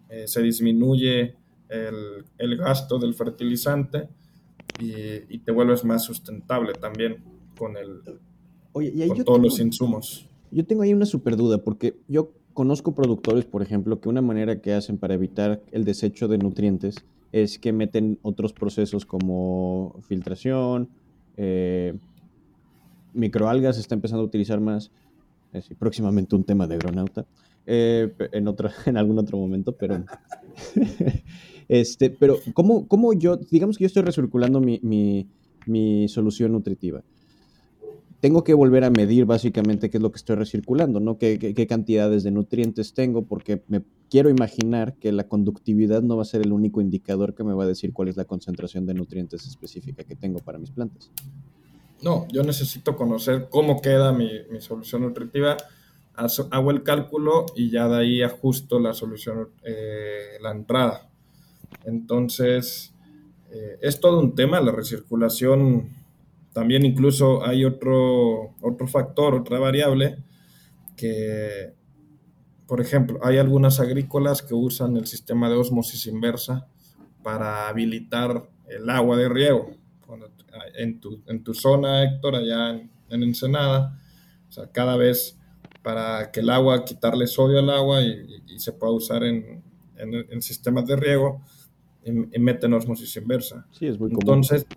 eh, 0.09 0.27
se 0.27 0.41
disminuye 0.41 1.35
el, 1.69 2.57
gasto 2.57 2.99
del 2.99 3.13
fertilizante 3.13 4.09
y, 4.79 5.37
te 5.39 5.51
vuelves 5.51 5.85
más 5.85 6.03
sustentable 6.03 6.73
también 6.73 7.23
con, 7.57 7.77
el, 7.77 8.01
con 8.73 9.23
todos 9.23 9.41
los 9.41 9.59
insumos. 9.59 10.27
Yo 10.49 10.65
tengo 10.65 10.81
ahí 10.81 10.93
una 10.93 11.05
super 11.05 11.37
duda, 11.37 11.63
porque 11.63 11.95
yo 12.07 12.33
conozco 12.53 12.93
productores, 12.93 13.45
por 13.45 13.61
ejemplo, 13.61 13.99
que 13.99 14.09
una 14.09 14.21
manera 14.21 14.61
que 14.61 14.73
hacen 14.73 14.97
para 14.97 15.13
evitar 15.13 15.61
el 15.71 15.83
desecho 15.83 16.27
de 16.27 16.37
nutrientes 16.37 16.95
es 17.31 17.59
que 17.59 17.71
meten 17.71 18.19
otros 18.21 18.53
procesos 18.53 19.05
como 19.05 19.95
filtración, 20.01 20.89
eh, 21.37 21.93
microalgas 23.13 23.77
está 23.77 23.95
empezando 23.95 24.23
a 24.23 24.25
utilizar 24.25 24.59
más, 24.59 24.91
próximamente 25.79 26.35
un 26.35 26.43
tema 26.43 26.67
de 26.67 26.75
agronauta, 26.75 27.25
eh, 27.65 28.13
en, 28.31 28.47
otro, 28.47 28.69
en 28.85 28.97
algún 28.97 29.19
otro 29.19 29.37
momento, 29.37 29.73
pero... 29.73 30.03
este, 31.67 32.09
pero, 32.09 32.37
¿cómo, 32.53 32.87
¿cómo, 32.87 33.13
yo, 33.13 33.37
digamos 33.37 33.77
que 33.77 33.83
yo 33.83 33.87
estoy 33.87 34.03
recirculando 34.03 34.59
mi, 34.59 35.27
mi 35.65 36.07
solución 36.09 36.51
nutritiva? 36.51 37.03
Tengo 38.21 38.43
que 38.43 38.53
volver 38.53 38.83
a 38.83 38.91
medir 38.91 39.25
básicamente 39.25 39.89
qué 39.89 39.97
es 39.97 40.03
lo 40.03 40.11
que 40.11 40.17
estoy 40.17 40.35
recirculando, 40.35 40.99
¿no? 40.99 41.17
Qué, 41.17 41.67
cantidades 41.67 42.23
de 42.23 42.29
nutrientes 42.29 42.93
tengo, 42.93 43.25
porque 43.25 43.63
me 43.67 43.81
quiero 44.09 44.29
imaginar 44.29 44.93
que 44.93 45.11
la 45.11 45.27
conductividad 45.27 46.03
no 46.03 46.15
va 46.15 46.21
a 46.21 46.25
ser 46.25 46.41
el 46.41 46.53
único 46.53 46.81
indicador 46.81 47.33
que 47.33 47.43
me 47.43 47.53
va 47.53 47.63
a 47.63 47.67
decir 47.67 47.93
cuál 47.93 48.09
es 48.09 48.17
la 48.17 48.25
concentración 48.25 48.85
de 48.85 48.93
nutrientes 48.93 49.47
específica 49.47 50.03
que 50.03 50.15
tengo 50.15 50.39
para 50.39 50.59
mis 50.59 50.69
plantas. 50.69 51.09
No, 52.03 52.27
yo 52.31 52.43
necesito 52.43 52.95
conocer 52.95 53.47
cómo 53.49 53.81
queda 53.81 54.13
mi, 54.13 54.29
mi 54.51 54.61
solución 54.61 55.01
nutritiva, 55.01 55.57
hago 56.13 56.71
el 56.71 56.83
cálculo 56.83 57.47
y 57.55 57.71
ya 57.71 57.87
de 57.87 57.97
ahí 57.97 58.21
ajusto 58.21 58.79
la 58.79 58.93
solución, 58.93 59.49
eh, 59.63 60.37
la 60.41 60.51
entrada. 60.51 61.09
Entonces, 61.85 62.93
eh, 63.49 63.79
es 63.81 63.99
todo 63.99 64.19
un 64.19 64.35
tema, 64.35 64.61
la 64.61 64.71
recirculación 64.71 66.00
también 66.53 66.85
incluso 66.85 67.45
hay 67.45 67.63
otro, 67.63 68.55
otro 68.61 68.87
factor, 68.87 69.35
otra 69.35 69.59
variable, 69.59 70.17
que, 70.97 71.73
por 72.67 72.81
ejemplo, 72.81 73.19
hay 73.23 73.37
algunas 73.37 73.79
agrícolas 73.79 74.41
que 74.41 74.53
usan 74.53 74.97
el 74.97 75.07
sistema 75.07 75.49
de 75.49 75.55
osmosis 75.55 76.07
inversa 76.07 76.67
para 77.23 77.69
habilitar 77.69 78.49
el 78.67 78.89
agua 78.89 79.17
de 79.17 79.29
riego. 79.29 79.71
en, 80.75 80.99
tu, 80.99 81.21
en 81.27 81.43
tu 81.43 81.53
zona, 81.53 82.03
Héctor, 82.03 82.35
allá 82.35 82.71
en, 82.71 83.23
Ensenada, 83.23 83.97
o 84.49 84.51
sea, 84.51 84.67
cada 84.67 84.97
vez 84.97 85.37
para 85.81 86.31
que 86.31 86.41
el 86.41 86.49
agua, 86.49 86.85
quitarle 86.85 87.27
sodio 87.27 87.59
al 87.59 87.69
agua 87.69 88.01
y, 88.01 88.59
se 88.59 88.73
pueda 88.73 88.93
usar 88.93 89.23
en, 89.23 89.63
en, 89.97 90.41
sistemas 90.41 90.85
de 90.85 90.95
riego, 90.95 91.41
meten 92.37 92.73
osmosis 92.73 93.15
inversa. 93.15 93.65
Sí, 93.71 93.87
es 93.87 93.99
muy 93.99 94.09
común. 94.09 94.21
Entonces, 94.21 94.67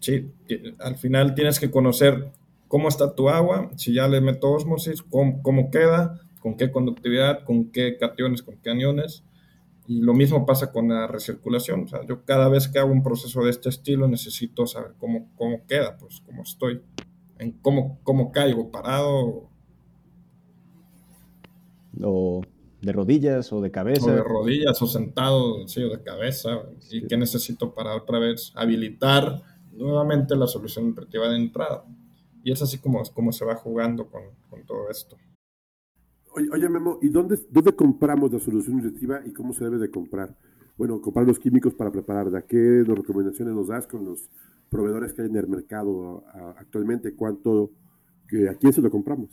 Sí, 0.00 0.30
al 0.78 0.96
final 0.96 1.34
tienes 1.34 1.60
que 1.60 1.70
conocer 1.70 2.32
cómo 2.68 2.88
está 2.88 3.14
tu 3.14 3.28
agua, 3.28 3.70
si 3.76 3.92
ya 3.92 4.08
le 4.08 4.20
meto 4.20 4.50
osmosis, 4.50 5.02
cómo, 5.02 5.70
queda, 5.70 6.20
con 6.40 6.56
qué 6.56 6.70
conductividad, 6.70 7.44
con 7.44 7.70
qué 7.70 7.98
cationes, 7.98 8.42
con 8.42 8.56
qué 8.56 8.70
aniones. 8.70 9.24
Y 9.86 10.00
lo 10.00 10.14
mismo 10.14 10.46
pasa 10.46 10.72
con 10.72 10.88
la 10.88 11.06
recirculación. 11.06 11.84
O 11.84 11.88
sea, 11.88 12.06
yo 12.06 12.24
cada 12.24 12.48
vez 12.48 12.68
que 12.68 12.78
hago 12.78 12.92
un 12.92 13.02
proceso 13.02 13.42
de 13.42 13.50
este 13.50 13.68
estilo 13.68 14.08
necesito 14.08 14.66
saber 14.66 14.92
cómo, 14.98 15.28
cómo 15.36 15.66
queda, 15.66 15.96
pues 15.98 16.22
cómo 16.24 16.42
estoy, 16.44 16.80
en 17.38 17.52
cómo, 17.52 17.98
cómo 18.02 18.32
caigo, 18.32 18.70
parado. 18.70 19.50
O 22.02 22.42
de 22.80 22.92
rodillas 22.92 23.52
o 23.52 23.60
de 23.60 23.70
cabeza. 23.70 24.06
O 24.06 24.14
de 24.14 24.22
rodillas 24.22 24.80
o 24.80 24.86
sentado, 24.86 25.66
sí, 25.68 25.82
o 25.82 25.90
de 25.90 26.02
cabeza. 26.02 26.62
Y 26.90 27.06
qué 27.06 27.16
necesito 27.16 27.74
para 27.74 27.94
otra 27.94 28.18
vez 28.18 28.52
habilitar 28.54 29.42
nuevamente 29.80 30.36
la 30.36 30.46
solución 30.46 30.88
nutritiva 30.88 31.28
de 31.28 31.36
entrada. 31.36 31.84
Y 32.42 32.52
es 32.52 32.62
así 32.62 32.78
como, 32.78 33.02
como 33.14 33.32
se 33.32 33.44
va 33.44 33.54
jugando 33.56 34.06
con, 34.06 34.22
con 34.48 34.64
todo 34.64 34.90
esto. 34.90 35.16
Oye, 36.32 36.68
Memo, 36.68 36.98
¿y 37.02 37.08
dónde, 37.08 37.38
dónde 37.50 37.74
compramos 37.74 38.32
la 38.32 38.38
solución 38.38 38.76
nutritiva 38.76 39.20
y 39.24 39.32
cómo 39.32 39.52
se 39.52 39.64
debe 39.64 39.78
de 39.78 39.90
comprar? 39.90 40.36
Bueno, 40.76 41.00
comprar 41.00 41.26
los 41.26 41.38
químicos 41.38 41.74
para 41.74 41.90
prepararla. 41.90 42.42
¿Qué 42.42 42.84
recomendaciones 42.86 43.54
nos 43.54 43.68
das 43.68 43.86
con 43.86 44.04
los 44.04 44.30
proveedores 44.70 45.12
que 45.12 45.22
hay 45.22 45.28
en 45.28 45.36
el 45.36 45.48
mercado 45.48 46.24
actualmente? 46.56 47.14
¿Cuánto, 47.14 47.70
que, 48.28 48.48
a 48.48 48.54
quién 48.54 48.72
se 48.72 48.80
lo 48.80 48.90
compramos? 48.90 49.28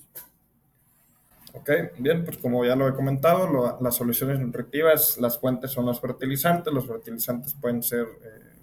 Ok, 1.54 1.70
bien, 2.00 2.26
pues 2.26 2.38
como 2.38 2.66
ya 2.66 2.76
lo 2.76 2.88
he 2.88 2.94
comentado, 2.94 3.78
las 3.80 3.96
soluciones 3.96 4.40
nutritivas, 4.40 5.18
las 5.20 5.40
fuentes 5.40 5.72
son 5.72 5.86
los 5.86 6.02
fertilizantes. 6.02 6.74
Los 6.74 6.88
fertilizantes 6.88 7.54
pueden 7.54 7.82
ser 7.82 8.06
eh, 8.06 8.57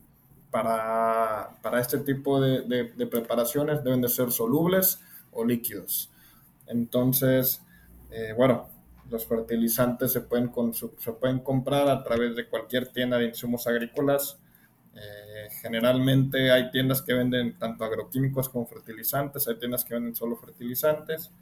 para, 0.55 1.51
para 1.63 1.81
este 1.81 1.99
tipo 1.99 2.41
de, 2.41 2.85
preparaciones 3.11 3.83
deben 3.83 4.01
de 4.01 4.09
ser 4.09 4.31
solubles 4.31 5.01
o 5.33 5.45
líquidos. 5.45 6.13
Entonces, 6.69 7.61
eh, 8.13 8.33
bueno, 8.37 8.69
los 9.11 9.27
fertilizantes 9.27 10.13
se 10.13 10.21
pueden, 10.21 10.53
se 10.73 11.13
pueden 11.15 11.41
comprar 11.41 11.89
a 11.89 12.05
través 12.05 12.37
de 12.37 12.47
cualquier 12.47 12.87
tienda 12.87 13.19
de 13.19 13.25
insumos 13.25 13.67
agrícolas. 13.67 14.39
Eh, 14.95 15.49
generalmente 15.61 16.53
hay 16.53 16.71
tiendas 16.71 17.03
que 17.03 17.15
venden 17.15 17.59
tanto 17.59 17.83
agroquímicos 17.83 18.49
como 18.49 18.65
fertilizantes, 18.65 19.49
hay 19.49 19.57
tiendas 19.59 19.85
que 19.85 19.95
venden 19.95 20.15
solo 20.15 20.37
fertilizantes 20.37 21.33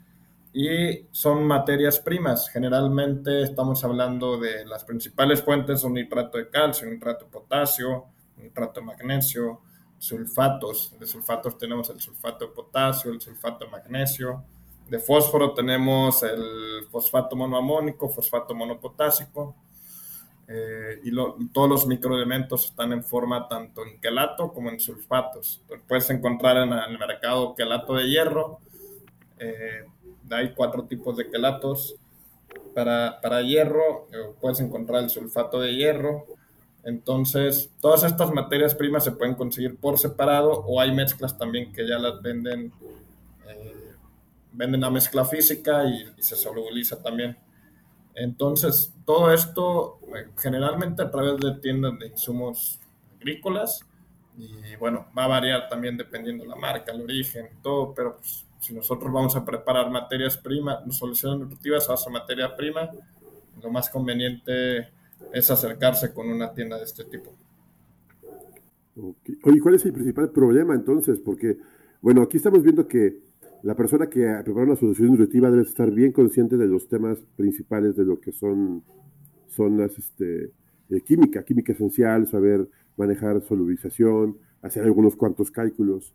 y 0.53 1.05
son 1.11 1.45
materias 1.45 1.99
primas. 1.99 2.49
Generalmente 2.49 3.43
estamos 3.43 3.83
hablando 3.83 4.39
de 4.39 4.65
las 4.65 4.83
principales 4.83 5.43
fuentes 5.43 5.81
son 5.81 5.93
nitrato 5.93 6.39
de 6.39 6.49
calcio, 6.49 6.89
nitrato 6.89 7.25
de 7.25 7.31
potasio, 7.31 8.07
nitrato 8.43 8.79
de 8.79 8.85
magnesio, 8.85 9.61
sulfatos. 9.97 10.93
De 10.99 11.07
sulfatos 11.07 11.57
tenemos 11.57 11.89
el 11.89 11.99
sulfato 11.99 12.45
de 12.47 12.51
potasio, 12.51 13.11
el 13.11 13.21
sulfato 13.21 13.65
de 13.65 13.71
magnesio. 13.71 14.43
De 14.89 14.99
fósforo 14.99 15.53
tenemos 15.53 16.21
el 16.23 16.85
fosfato 16.91 17.35
monoamónico, 17.35 18.09
fosfato 18.09 18.53
monopotásico. 18.53 19.55
Eh, 20.47 20.99
y 21.03 21.11
todos 21.53 21.69
los 21.69 21.87
microelementos 21.87 22.65
están 22.65 22.91
en 22.91 23.03
forma 23.03 23.47
tanto 23.47 23.85
en 23.85 23.99
quelato 24.01 24.51
como 24.51 24.69
en 24.69 24.79
sulfatos. 24.79 25.63
puedes 25.87 26.09
encontrar 26.09 26.57
en, 26.57 26.73
el 26.73 26.99
mercado 26.99 27.55
quelato 27.55 27.95
de 27.95 28.09
hierro. 28.09 28.59
Eh, 29.39 29.85
hay 30.29 30.53
cuatro 30.53 30.83
tipos 30.85 31.15
de 31.17 31.29
quelatos. 31.29 31.95
Para, 32.75 33.19
para 33.21 33.41
hierro 33.41 34.07
eh, 34.11 34.33
puedes 34.41 34.59
encontrar 34.59 35.03
el 35.03 35.09
sulfato 35.09 35.59
de 35.59 35.75
hierro, 35.75 36.25
entonces, 36.83 37.71
todas 37.79 38.03
estas 38.03 38.31
materias 38.33 38.75
primas 38.75 39.05
se 39.05 39.11
pueden 39.11 39.35
conseguir 39.35 39.77
por 39.77 39.97
separado 39.97 40.51
o 40.51 40.81
hay 40.81 40.91
mezclas 40.91 41.37
también 41.37 41.71
que 41.71 41.87
ya 41.87 41.97
las 41.97 42.21
venden, 42.21 42.73
eh, 43.47 43.93
venden 44.51 44.83
a 44.83 44.89
mezcla 44.89 45.23
física 45.23 45.85
y, 45.85 46.21
se 46.21 46.35
solubiliza 46.35 47.01
también. 47.01 47.37
Entonces, 48.15 48.93
todo 49.05 49.31
esto 49.31 49.99
eh, 50.13 50.29
generalmente 50.37 51.01
a 51.01 51.09
través 51.09 51.37
de 51.39 51.53
tiendas 51.61 51.97
de 51.99 52.07
insumos 52.07 52.79
agrícolas 53.15 53.85
y 54.37 54.75
bueno, 54.75 55.07
va 55.17 55.25
a 55.25 55.27
variar 55.27 55.69
también 55.69 55.95
dependiendo 55.95 56.43
la 56.45 56.55
marca, 56.55 56.91
el 56.91 57.01
origen, 57.01 57.49
todo, 57.61 57.93
pero 57.93 58.17
pues, 58.17 58.45
si 58.59 58.73
nosotros 58.73 59.11
vamos 59.11 59.35
a 59.37 59.45
preparar 59.45 59.89
materias 59.89 60.35
primas, 60.35 60.79
soluciones 60.97 61.39
nutritivas 61.39 61.89
a 61.89 61.93
esa 61.93 62.09
materia 62.09 62.53
prima, 62.55 62.89
lo 63.61 63.71
más 63.71 63.89
conveniente 63.89 64.89
es 65.33 65.49
acercarse 65.49 66.13
con 66.13 66.29
una 66.29 66.53
tienda 66.53 66.77
de 66.77 66.83
este 66.83 67.03
tipo. 67.05 67.33
Oye, 69.43 69.59
¿cuál 69.59 69.75
es 69.75 69.85
el 69.85 69.93
principal 69.93 70.31
problema 70.31 70.75
entonces? 70.75 71.19
Porque, 71.19 71.57
bueno, 72.01 72.21
aquí 72.21 72.37
estamos 72.37 72.61
viendo 72.61 72.87
que 72.87 73.19
la 73.63 73.75
persona 73.75 74.07
que 74.07 74.19
prepara 74.43 74.67
una 74.67 74.75
solución 74.75 75.09
nutritiva 75.09 75.49
debe 75.49 75.63
estar 75.63 75.89
bien 75.89 76.11
consciente 76.11 76.57
de 76.57 76.67
los 76.67 76.87
temas 76.87 77.17
principales 77.35 77.95
de 77.95 78.05
lo 78.05 78.19
que 78.19 78.31
son, 78.31 78.83
son 79.47 79.77
las 79.77 79.97
este, 79.97 80.51
eh, 80.89 81.01
química, 81.01 81.43
química 81.43 81.71
esencial, 81.71 82.27
saber 82.27 82.69
manejar 82.97 83.41
solubilización, 83.41 84.37
hacer 84.61 84.83
algunos 84.83 85.15
cuantos 85.15 85.49
cálculos. 85.49 86.13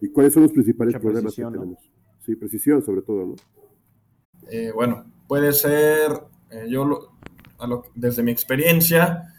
¿Y 0.00 0.08
cuáles 0.10 0.32
son 0.32 0.44
los 0.44 0.52
principales 0.52 0.94
problemas 0.98 1.34
que 1.34 1.42
tenemos? 1.42 1.90
Sí, 2.24 2.36
precisión 2.36 2.82
sobre 2.82 3.02
todo, 3.02 3.26
¿no? 3.26 3.34
Eh, 4.50 4.70
bueno, 4.72 5.04
puede 5.26 5.52
ser, 5.52 6.12
eh, 6.50 6.66
yo 6.68 7.17
desde 7.94 8.22
mi 8.22 8.30
experiencia, 8.30 9.34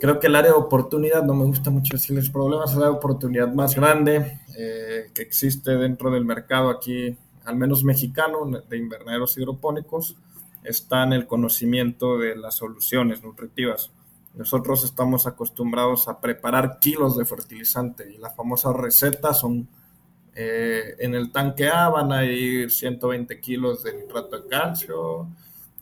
creo 0.00 0.20
que 0.20 0.26
el 0.26 0.36
área 0.36 0.52
de 0.52 0.58
oportunidad, 0.58 1.22
no 1.22 1.34
me 1.34 1.44
gusta 1.44 1.70
mucho 1.70 1.96
decirles 1.96 2.30
problemas, 2.30 2.72
es 2.72 2.76
la 2.76 2.90
oportunidad 2.90 3.52
más 3.52 3.74
grande 3.74 4.40
eh, 4.56 5.10
que 5.14 5.22
existe 5.22 5.72
dentro 5.76 6.10
del 6.10 6.24
mercado 6.24 6.70
aquí, 6.70 7.16
al 7.44 7.56
menos 7.56 7.84
mexicano, 7.84 8.44
de 8.68 8.76
invernaderos 8.76 9.36
hidropónicos, 9.36 10.16
está 10.62 11.04
en 11.04 11.12
el 11.12 11.26
conocimiento 11.26 12.18
de 12.18 12.36
las 12.36 12.56
soluciones 12.56 13.22
nutritivas. 13.22 13.90
Nosotros 14.34 14.82
estamos 14.84 15.26
acostumbrados 15.26 16.08
a 16.08 16.20
preparar 16.20 16.78
kilos 16.80 17.16
de 17.16 17.24
fertilizante 17.24 18.12
y 18.12 18.18
las 18.18 18.34
famosas 18.34 18.74
recetas 18.74 19.40
son 19.40 19.68
eh, 20.34 20.96
en 20.98 21.14
el 21.14 21.30
tanque 21.30 21.68
A 21.68 21.88
van 21.88 22.10
a 22.10 22.24
ir 22.24 22.70
120 22.70 23.38
kilos 23.40 23.84
de 23.84 23.94
nitrato 23.94 24.40
de 24.40 24.48
calcio, 24.48 25.28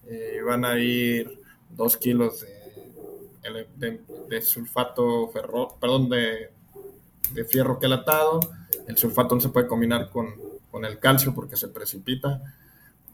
eh, 0.06 0.40
van 0.44 0.64
a 0.64 0.78
ir 0.78 1.40
2 1.70 1.96
kilos 1.96 2.44
de, 4.28 4.42
sulfato 4.42 5.28
ferro, 5.28 5.76
perdón, 5.80 6.08
de, 6.08 6.50
fierro 7.48 7.78
quelatado. 7.78 8.40
El 8.86 8.96
sulfato 8.96 9.34
no 9.34 9.40
se 9.40 9.48
puede 9.48 9.66
combinar 9.66 10.10
con, 10.10 10.34
el 10.84 10.98
calcio 10.98 11.34
porque 11.34 11.56
se 11.56 11.68
precipita. 11.68 12.42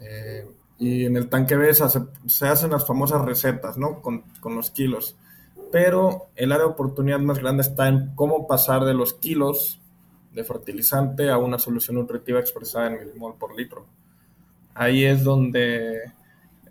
Eh, 0.00 0.46
y 0.78 1.06
en 1.06 1.16
el 1.16 1.28
tanque 1.28 1.56
B 1.56 1.72
se, 1.74 2.46
hacen 2.46 2.70
las 2.70 2.86
famosas 2.86 3.24
recetas, 3.24 3.76
¿no? 3.76 4.00
Con, 4.00 4.22
con, 4.40 4.54
los 4.54 4.70
kilos. 4.70 5.16
Pero 5.72 6.28
el 6.36 6.52
área 6.52 6.66
de 6.66 6.72
oportunidad 6.72 7.18
más 7.18 7.40
grande 7.40 7.62
está 7.62 7.88
en 7.88 8.14
cómo 8.14 8.46
pasar 8.46 8.84
de 8.84 8.94
los 8.94 9.12
kilos 9.14 9.80
de 10.32 10.44
fertilizante 10.44 11.30
a 11.30 11.38
una 11.38 11.58
solución 11.58 11.96
nutritiva 11.96 12.38
expresada 12.38 12.86
en 12.86 12.98
milimol 13.00 13.34
por 13.36 13.56
litro. 13.56 13.86
Ahí 14.74 15.04
es 15.04 15.24
donde 15.24 16.12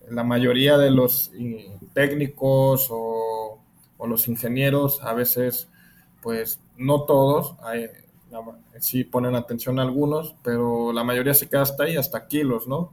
la 0.09 0.23
mayoría 0.23 0.77
de 0.77 0.91
los 0.91 1.31
técnicos 1.93 2.87
o, 2.91 3.59
los 4.05 4.27
ingenieros, 4.27 5.01
a 5.03 5.13
veces, 5.13 5.67
pues 6.21 6.59
no 6.77 7.03
todos, 7.03 7.55
sí 8.79 9.03
ponen 9.03 9.35
atención 9.35 9.79
a 9.79 9.81
algunos, 9.81 10.35
pero 10.43 10.93
la 10.93 11.03
mayoría 11.03 11.33
se 11.33 11.49
queda 11.49 11.63
hasta 11.63 11.83
ahí, 11.83 11.97
hasta 11.97 12.27
kilos, 12.27 12.67
¿no? 12.67 12.91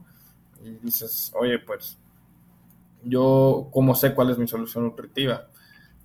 Y 0.63 0.71
dices, 0.83 1.31
oye, 1.39 1.59
pues 1.59 1.97
yo, 3.03 3.69
¿cómo 3.71 3.95
sé 3.95 4.13
cuál 4.13 4.31
es 4.31 4.37
mi 4.37 4.47
solución 4.47 4.85
nutritiva? 4.85 5.47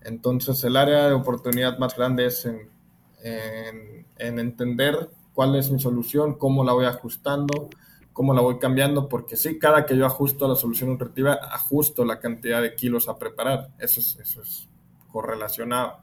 Entonces, 0.03 0.63
el 0.65 0.77
área 0.77 1.07
de 1.09 1.13
oportunidad 1.15 1.79
más 1.79 1.97
grande 1.97 2.27
es 2.27 2.47
en, 2.47 2.69
entender 4.19 5.11
cuál 5.35 5.57
es 5.57 5.71
mi 5.71 5.81
solución, 5.81 6.35
cómo 6.35 6.65
la 6.65 6.73
voy 6.73 6.87
ajustando, 6.87 7.71
cómo 8.13 8.35
la 8.35 8.41
voy 8.41 8.59
cambiando, 8.59 9.09
porque 9.09 9.37
sí, 9.37 9.59
cada 9.59 9.87
que 9.87 9.97
yo 9.97 10.07
ajusto 10.07 10.49
la 10.49 10.57
solución 10.57 10.91
nutritiva, 10.91 11.35
ajusto 11.53 12.05
la 12.05 12.21
cantidad 12.21 12.63
de 12.63 12.75
kilos 12.75 13.09
a 13.09 13.19
preparar. 13.19 13.71
Eso 13.79 14.01
es, 14.01 14.17
eso 14.21 14.43
es 14.43 14.69
correlacionado. 15.09 15.99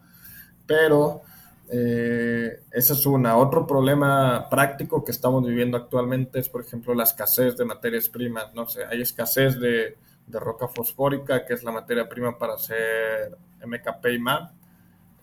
Pero 0.65 1.21
eh, 1.69 2.61
esa 2.71 2.93
es 2.93 3.05
una. 3.05 3.37
Otro 3.37 3.67
problema 3.67 4.47
práctico 4.49 5.03
que 5.03 5.11
estamos 5.11 5.45
viviendo 5.45 5.77
actualmente 5.77 6.39
es, 6.39 6.49
por 6.49 6.61
ejemplo, 6.61 6.93
la 6.93 7.03
escasez 7.03 7.57
de 7.57 7.65
materias 7.65 8.09
primas. 8.09 8.53
No 8.53 8.67
sé, 8.67 8.85
hay 8.85 9.01
escasez 9.01 9.59
de, 9.59 9.97
de 10.27 10.39
roca 10.39 10.67
fosfórica, 10.67 11.45
que 11.45 11.53
es 11.53 11.63
la 11.63 11.71
materia 11.71 12.07
prima 12.07 12.37
para 12.37 12.55
hacer 12.55 13.37
MKP 13.65 14.05
y 14.13 14.19
MAP 14.19 14.51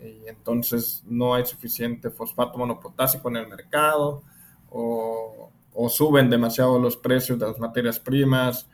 y 0.04 0.28
entonces 0.28 1.02
no 1.06 1.34
hay 1.34 1.46
suficiente 1.46 2.10
fosfato 2.10 2.58
monopotásico 2.58 3.28
en 3.30 3.36
el 3.36 3.48
mercado 3.48 4.22
o, 4.70 5.50
suben 5.88 6.30
demasiado 6.30 6.78
los 6.78 6.96
precios 6.96 7.38
de 7.38 7.46
las 7.46 7.58
materias 7.58 7.98
primas, 7.98 8.68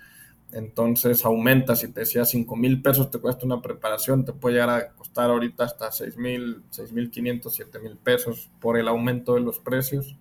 entonces 0.53 1.25
aumenta, 1.25 1.77
si 1.77 1.89
te 1.89 2.01
decía 2.01 2.25
5 2.25 2.57
mil 2.57 2.83
pesos 2.83 3.11
te 3.11 3.19
cuesta 3.19 3.47
una 3.47 3.63
preparación, 3.63 4.25
te 4.25 4.33
puede 4.33 4.55
llegar 4.55 4.71
a 4.71 4.89
costar 4.93 5.31
ahorita 5.31 5.65
hasta 5.65 5.91
6 5.93 6.17
mil, 6.17 6.63
6 6.71 6.93
mil 6.93 7.11
500, 7.11 7.55
7 7.55 7.79
mil 7.79 7.97
pesos 7.97 8.51
por 8.61 8.77
el 8.77 8.89
aumento 8.89 9.35
de 9.35 9.41
los 9.41 9.59
precios. 9.59 10.17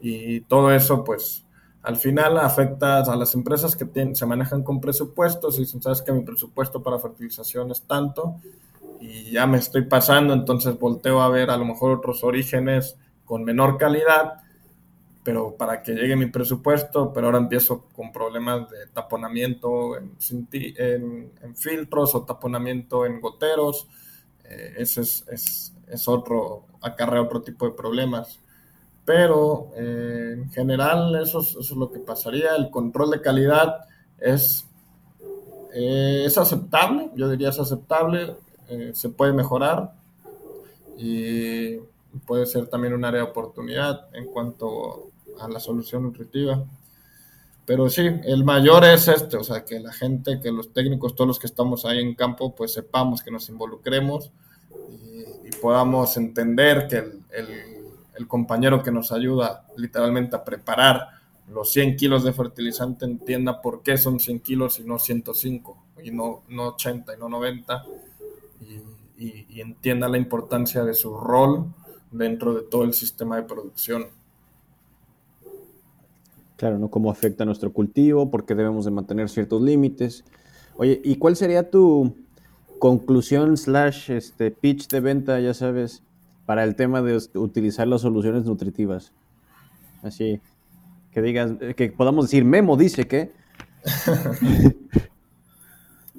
Y 0.00 0.40
todo 0.42 0.72
eso 0.72 1.04
pues 1.04 1.44
al 1.82 1.96
final 1.96 2.38
afecta 2.38 3.00
a 3.00 3.16
las 3.16 3.34
empresas 3.34 3.76
que 3.76 3.86
se 4.14 4.26
manejan 4.26 4.62
con 4.62 4.80
presupuestos 4.80 5.58
y 5.58 5.62
dicen, 5.62 5.82
sabes 5.82 6.00
que 6.00 6.12
mi 6.12 6.22
presupuesto 6.22 6.82
para 6.82 6.98
fertilización 6.98 7.70
es 7.70 7.82
tanto 7.82 8.36
y 9.00 9.32
ya 9.32 9.46
me 9.46 9.58
estoy 9.58 9.82
pasando, 9.82 10.32
entonces 10.32 10.78
volteo 10.78 11.20
a 11.20 11.28
ver 11.28 11.50
a 11.50 11.58
lo 11.58 11.66
mejor 11.66 11.98
otros 11.98 12.24
orígenes 12.24 12.96
con 13.26 13.44
menor 13.44 13.76
calidad, 13.76 14.43
pero 15.24 15.56
para 15.56 15.82
que 15.82 15.92
llegue 15.92 16.16
mi 16.16 16.26
presupuesto, 16.26 17.10
pero 17.12 17.26
ahora 17.26 17.38
empiezo 17.38 17.86
con 17.94 18.12
problemas 18.12 18.68
de 18.68 18.86
taponamiento 18.92 19.96
en, 19.96 20.18
filtros 21.56 22.14
o 22.14 22.24
taponamiento 22.24 23.06
en 23.06 23.20
goteros, 23.22 23.88
eh, 24.44 24.74
ese 24.76 25.00
es, 25.00 25.72
es, 25.88 26.08
otro, 26.08 26.66
acarrea 26.82 27.22
otro 27.22 27.40
tipo 27.40 27.64
de 27.64 27.72
problemas. 27.72 28.38
Pero 29.06 29.70
eh, 29.76 30.34
en 30.36 30.50
general 30.50 31.14
eso 31.16 31.40
es, 31.40 31.56
es, 31.56 31.70
lo 31.70 31.90
que 31.90 32.00
pasaría, 32.00 32.54
el 32.54 32.70
control 32.70 33.10
de 33.10 33.22
calidad 33.22 33.86
es, 34.18 34.66
eh, 35.72 36.24
es 36.26 36.36
aceptable, 36.36 37.10
yo 37.14 37.30
diría 37.30 37.48
es 37.48 37.58
aceptable, 37.58 38.36
se 38.94 39.10
puede 39.10 39.34
mejorar 39.34 39.92
y 40.96 41.76
puede 42.26 42.46
ser 42.46 42.66
también 42.66 42.94
un 42.94 43.04
área 43.04 43.20
de 43.20 43.28
oportunidad 43.28 44.08
en 44.14 44.26
cuanto 44.26 45.10
a 45.40 45.48
la 45.48 45.60
solución 45.60 46.02
nutritiva. 46.02 46.64
Pero 47.66 47.88
sí, 47.88 48.02
el 48.24 48.44
mayor 48.44 48.84
es 48.84 49.08
este, 49.08 49.36
o 49.36 49.44
sea, 49.44 49.64
que 49.64 49.80
la 49.80 49.92
gente, 49.92 50.40
que 50.40 50.52
los 50.52 50.72
técnicos, 50.72 51.14
todos 51.14 51.28
los 51.28 51.38
que 51.38 51.46
estamos 51.46 51.84
ahí 51.84 51.98
en 51.98 52.14
campo, 52.14 52.54
pues 52.54 52.72
sepamos 52.74 53.22
que 53.22 53.30
nos 53.30 53.48
involucremos 53.48 54.30
y, 54.90 55.50
podamos 55.62 56.16
entender 56.18 56.88
que 56.88 56.96
el, 56.96 57.22
el, 57.30 57.48
el, 58.18 58.28
compañero 58.28 58.82
que 58.82 58.90
nos 58.90 59.12
ayuda 59.12 59.66
literalmente 59.76 60.36
a 60.36 60.44
preparar 60.44 61.08
los 61.48 61.72
100 61.72 61.96
kilos 61.96 62.24
de 62.24 62.32
fertilizante 62.32 63.04
entienda 63.04 63.60
por 63.60 63.82
qué 63.82 63.98
son 63.98 64.18
100 64.18 64.40
kilos 64.40 64.78
y 64.78 64.84
no 64.84 64.98
105, 64.98 65.84
y 66.02 66.10
no, 66.10 66.42
no 66.48 66.68
80 66.68 67.14
y 67.14 67.18
no 67.18 67.28
90 67.28 67.84
y, 69.18 69.60
entienda 69.60 70.08
la 70.08 70.18
importancia 70.18 70.84
de 70.84 70.94
su 70.94 71.16
rol 71.16 71.66
dentro 72.10 72.54
de 72.54 72.62
todo 72.62 72.84
el 72.84 72.92
sistema 72.92 73.36
de 73.36 73.44
producción. 73.44 74.08
Claro, 76.64 76.78
¿no? 76.78 76.88
Cómo 76.88 77.10
afecta 77.10 77.44
nuestro 77.44 77.74
cultivo, 77.74 78.30
porque 78.30 78.54
debemos 78.54 78.86
de 78.86 78.90
mantener 78.90 79.28
ciertos 79.28 79.60
límites. 79.60 80.24
Oye, 80.78 80.98
¿y 81.04 81.16
cuál 81.16 81.36
sería 81.36 81.68
tu 81.68 82.16
conclusión 82.78 83.58
slash 83.58 84.10
este, 84.10 84.50
pitch 84.50 84.88
de 84.88 85.00
venta, 85.00 85.38
ya 85.40 85.52
sabes, 85.52 86.02
para 86.46 86.64
el 86.64 86.74
tema 86.74 87.02
de 87.02 87.20
utilizar 87.34 87.86
las 87.86 88.00
soluciones 88.00 88.46
nutritivas? 88.46 89.12
Así, 90.02 90.40
que 91.12 91.20
digas, 91.20 91.52
que 91.76 91.92
podamos 91.92 92.24
decir, 92.24 92.46
Memo 92.46 92.78
dice 92.78 93.06
que... 93.06 93.30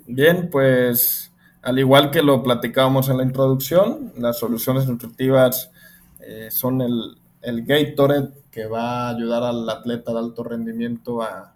Bien, 0.06 0.52
pues 0.52 1.32
al 1.64 1.80
igual 1.80 2.12
que 2.12 2.22
lo 2.22 2.44
platicábamos 2.44 3.10
en 3.10 3.18
la 3.18 3.24
introducción, 3.24 4.14
las 4.16 4.38
soluciones 4.38 4.88
nutritivas 4.88 5.72
eh, 6.20 6.50
son 6.52 6.82
el, 6.82 7.18
el 7.46 7.66
Gatorade 7.66 8.34
que 8.52 8.68
va 8.68 9.08
a 9.08 9.10
ayudar 9.10 9.44
al 9.44 9.70
atleta 9.70 10.12
de 10.14 10.20
alto 10.20 10.44
rendimiento 10.44 11.22
a, 11.22 11.52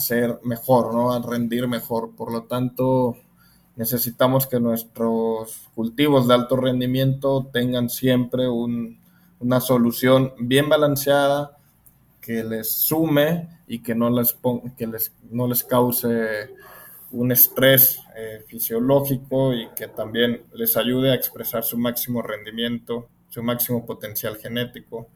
ser 0.00 0.40
mejor, 0.42 0.94
¿no? 0.94 1.12
a 1.12 1.20
rendir 1.20 1.68
mejor. 1.68 2.16
Por 2.16 2.32
lo 2.32 2.44
tanto, 2.44 3.16
necesitamos 3.76 4.46
que 4.46 4.58
nuestros 4.58 5.68
cultivos 5.74 6.26
de 6.26 6.34
alto 6.34 6.56
rendimiento 6.56 7.50
tengan 7.52 7.90
siempre 7.90 8.48
una 8.48 9.60
solución 9.60 10.32
bien 10.38 10.68
balanceada 10.68 11.58
que 12.22 12.42
les 12.44 12.70
sume 12.72 13.48
y 13.66 13.80
que 13.80 13.94
no 13.94 14.08
les, 14.08 14.36
que 14.76 14.86
les, 14.86 15.12
no 15.30 15.46
les 15.46 15.62
cause 15.64 16.50
un 17.10 17.30
estrés 17.30 18.00
eh, 18.16 18.42
fisiológico 18.46 19.52
y 19.52 19.68
que 19.76 19.88
también 19.88 20.42
les 20.54 20.76
ayude 20.76 21.10
a 21.10 21.14
expresar 21.14 21.62
su 21.64 21.76
máximo 21.76 22.22
rendimiento, 22.22 23.08
su 23.32 23.42
máximo 23.42 23.86
potencial 23.86 24.36
genético. 24.36 25.08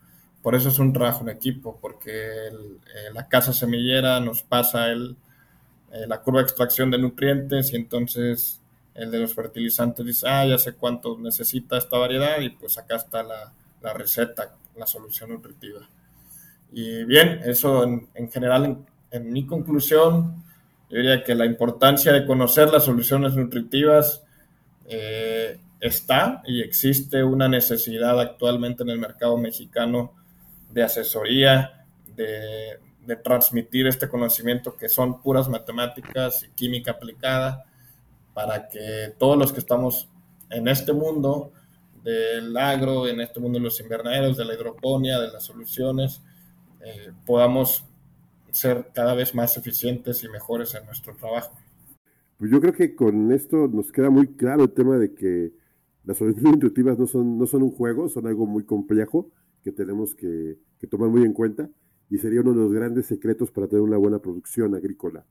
Por 0.43 0.55
eso 0.55 0.71
es 0.71 0.79
un 0.79 0.93
trabajo 0.93 1.23
en 1.23 1.29
equipo, 1.29 1.79
porque 1.81 2.49
eh, 2.49 2.53
la 3.13 3.29
casa 3.29 3.53
semillera 3.53 4.21
nos 4.21 4.43
pasa 4.43 4.89
el, 4.91 5.17
eh, 5.93 6.07
la 6.09 6.23
curva 6.23 6.41
de 6.41 6.45
extracción 6.45 6.91
de 6.91 6.99
nutrientes 6.99 7.73
y 7.73 7.77
entonces 7.77 8.63
el 8.95 9.11
de 9.11 9.19
los 9.19 9.35
fertilizantes 9.35 10.07
dice, 10.07 10.27
ah, 10.29 10.47
ya 10.47 10.57
sé 10.57 10.73
cuánto 10.73 11.19
necesita 11.19 11.77
esta 11.77 11.99
variedad 11.99 12.41
y 12.41 12.49
pues 12.51 12.79
acá 12.79 12.97
está 12.97 13.23
la, 13.23 13.53
la 13.83 13.93
receta, 13.93 14.55
la 14.77 14.87
solución 14.87 15.31
nutritiva. 15.31 15.87
Y 16.73 17.05
bien, 17.05 17.41
eso 17.45 17.85
en, 17.85 18.09
en 18.15 18.31
general, 18.31 18.79
en, 19.11 19.33
mi 19.33 19.45
conclusión, 19.45 20.43
yo 20.89 20.97
diría 20.97 21.23
que 21.23 21.35
la 21.35 21.45
importancia 21.45 22.13
de 22.13 22.25
conocer 22.25 22.71
las 22.71 22.85
soluciones 22.85 23.35
nutritivas 23.35 24.25
eh, 24.87 25.59
está 25.87 26.43
y 26.47 26.61
existe 26.61 27.23
una 27.25 27.49
necesidad 27.49 28.21
actualmente 28.21 28.83
en 28.83 28.91
el 28.91 28.99
mercado 28.99 29.37
mexicano 29.37 30.13
de 30.73 30.83
asesoría, 30.83 31.87
de, 32.15 32.79
de 33.07 33.17
transmitir 33.17 33.87
este 33.87 34.09
conocimiento 34.09 34.77
que 34.77 34.89
son 34.89 35.21
puras 35.23 35.49
matemáticas 35.49 36.43
y 36.43 36.49
química 36.51 36.93
aplicada 36.93 37.65
para 38.35 38.69
que 38.69 39.15
todos 39.19 39.39
los 39.39 39.53
que 39.53 39.61
estamos 39.61 40.09
en 40.51 40.69
este 40.69 40.93
mundo 40.93 41.53
del 42.03 42.57
agro, 42.57 43.09
en 43.09 43.21
este 43.21 43.41
mundo 43.41 43.59
de 43.59 43.65
los 43.65 43.81
invernaderos, 43.81 44.37
de 44.37 44.45
la 44.45 44.55
hidroponía, 44.55 45.19
de 45.19 45.29
las 45.29 45.45
soluciones, 45.45 46.23
eh, 46.85 47.13
podamos 47.25 47.85
ser 48.53 48.91
cada 48.95 49.15
vez 49.15 49.35
más 49.35 49.57
eficientes 49.57 50.23
y 50.23 50.29
mejores 50.29 50.75
en 50.75 50.87
nuestro 50.87 51.15
trabajo. 51.17 51.57
Pues 52.39 52.51
yo 52.51 52.61
creo 52.61 52.73
que 52.73 52.95
con 52.95 53.33
esto 53.33 53.69
nos 53.69 53.91
queda 53.91 54.11
muy 54.11 54.29
claro 54.29 54.65
el 54.65 54.73
tema 54.73 54.99
de 54.99 55.15
que 55.15 55.53
las 56.07 56.17
soluciones 56.17 56.55
intuitivas 56.55 56.99
no 56.99 57.07
son, 57.07 57.37
no 57.37 57.47
son 57.47 57.63
un 57.63 57.71
juego, 57.71 58.09
son 58.09 58.27
algo 58.27 58.47
muy 58.47 58.65
complejo 58.65 59.31
que 59.63 59.73
tenemos 59.73 60.15
que, 60.15 60.57
que 60.79 60.87
tomar 60.87 61.11
muy 61.11 61.25
en 61.25 61.33
cuenta 61.33 61.69
y 62.09 62.19
sería 62.19 62.41
uno 62.41 62.53
de 62.53 62.61
los 62.61 62.73
grandes 62.73 63.07
secretos 63.07 63.51
para 63.51 63.67
tener 63.67 63.83
una 63.83 63.97
buena 63.97 64.21
producción 64.21 64.75
agrícola. 64.75 65.27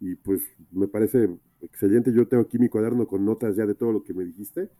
Y 0.00 0.16
pues 0.16 0.42
me 0.72 0.88
parece 0.88 1.30
excelente. 1.60 2.12
Yo 2.12 2.26
tengo 2.26 2.42
aquí 2.42 2.58
mi 2.58 2.68
cuaderno 2.68 3.06
con 3.06 3.24
notas 3.24 3.56
ya 3.56 3.66
de 3.66 3.74
todo 3.74 3.92
lo 3.92 4.02
que 4.02 4.14
me 4.14 4.24
dijiste. 4.24 4.70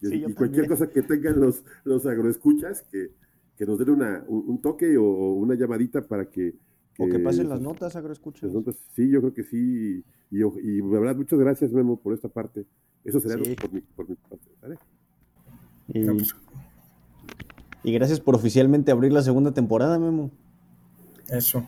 Sí, 0.00 0.24
y, 0.26 0.34
cualquier 0.34 0.68
cosa 0.68 0.90
que 0.90 1.02
tengan 1.02 1.40
los, 1.40 1.64
los 1.84 2.04
agroescuchas, 2.04 2.82
que, 2.90 3.12
que 3.56 3.64
nos 3.64 3.78
den 3.78 3.90
una, 3.90 4.24
un, 4.28 4.44
un, 4.48 4.60
toque 4.60 4.96
o 4.98 5.32
una 5.34 5.54
llamadita 5.54 6.06
para 6.06 6.28
que... 6.28 6.54
que 6.96 7.02
o 7.02 7.08
que 7.08 7.18
pasen 7.18 7.48
las 7.48 7.60
notas 7.60 7.96
agroescuchas. 7.96 8.44
Las 8.44 8.54
notas, 8.54 8.76
sí, 8.94 9.08
yo 9.10 9.20
creo 9.20 9.34
que 9.34 9.44
sí. 9.44 10.04
Y, 10.30 10.38
y, 10.38 10.82
la 10.82 10.98
verdad, 10.98 11.16
muchas 11.16 11.38
gracias, 11.38 11.72
Memo, 11.72 11.98
por 11.98 12.14
esta 12.14 12.28
parte. 12.28 12.66
Eso 13.04 13.20
sería 13.20 13.44
sí. 13.44 13.56
por, 13.56 13.72
mi, 13.72 13.80
por 13.80 14.08
mi 14.08 14.14
parte. 14.16 14.50
¿vale? 14.62 14.78
Y, 15.88 16.00
y 17.88 17.92
gracias 17.92 18.20
por 18.20 18.34
oficialmente 18.34 18.90
abrir 18.90 19.12
la 19.12 19.22
segunda 19.22 19.52
temporada, 19.52 19.98
Memo. 19.98 20.30
Eso. 21.28 21.66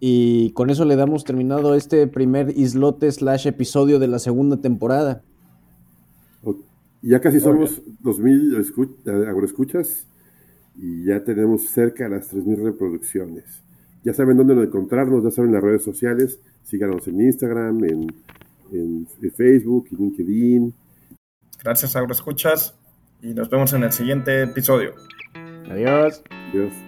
Y 0.00 0.50
con 0.52 0.70
eso 0.70 0.84
le 0.84 0.96
damos 0.96 1.24
terminado 1.24 1.74
este 1.74 2.06
primer 2.06 2.56
islote 2.56 3.10
slash 3.10 3.48
episodio 3.48 3.98
de 3.98 4.06
la 4.06 4.18
segunda 4.18 4.60
temporada. 4.60 5.22
Ya 7.00 7.20
casi 7.20 7.38
somos 7.38 7.80
2.000 8.02 9.28
agroescuchas 9.28 10.06
y 10.76 11.04
ya 11.04 11.22
tenemos 11.22 11.62
cerca 11.62 12.04
de 12.04 12.10
las 12.10 12.32
3.000 12.32 12.56
reproducciones. 12.62 13.44
Ya 14.04 14.14
saben 14.14 14.36
dónde 14.36 14.54
encontrarnos, 14.54 15.24
ya 15.24 15.30
saben 15.30 15.52
las 15.52 15.62
redes 15.62 15.82
sociales. 15.82 16.40
Síganos 16.62 17.06
en 17.08 17.20
Instagram, 17.20 17.84
en, 17.84 18.14
en, 18.72 19.06
en 19.22 19.30
Facebook, 19.32 19.88
en 19.90 19.98
LinkedIn. 19.98 20.74
Gracias, 21.62 21.96
agroescuchas, 21.96 22.78
y 23.20 23.34
nos 23.34 23.50
vemos 23.50 23.72
en 23.72 23.82
el 23.82 23.92
siguiente 23.92 24.42
episodio. 24.42 24.94
Adiós. 25.68 26.22
Adiós. 26.50 26.87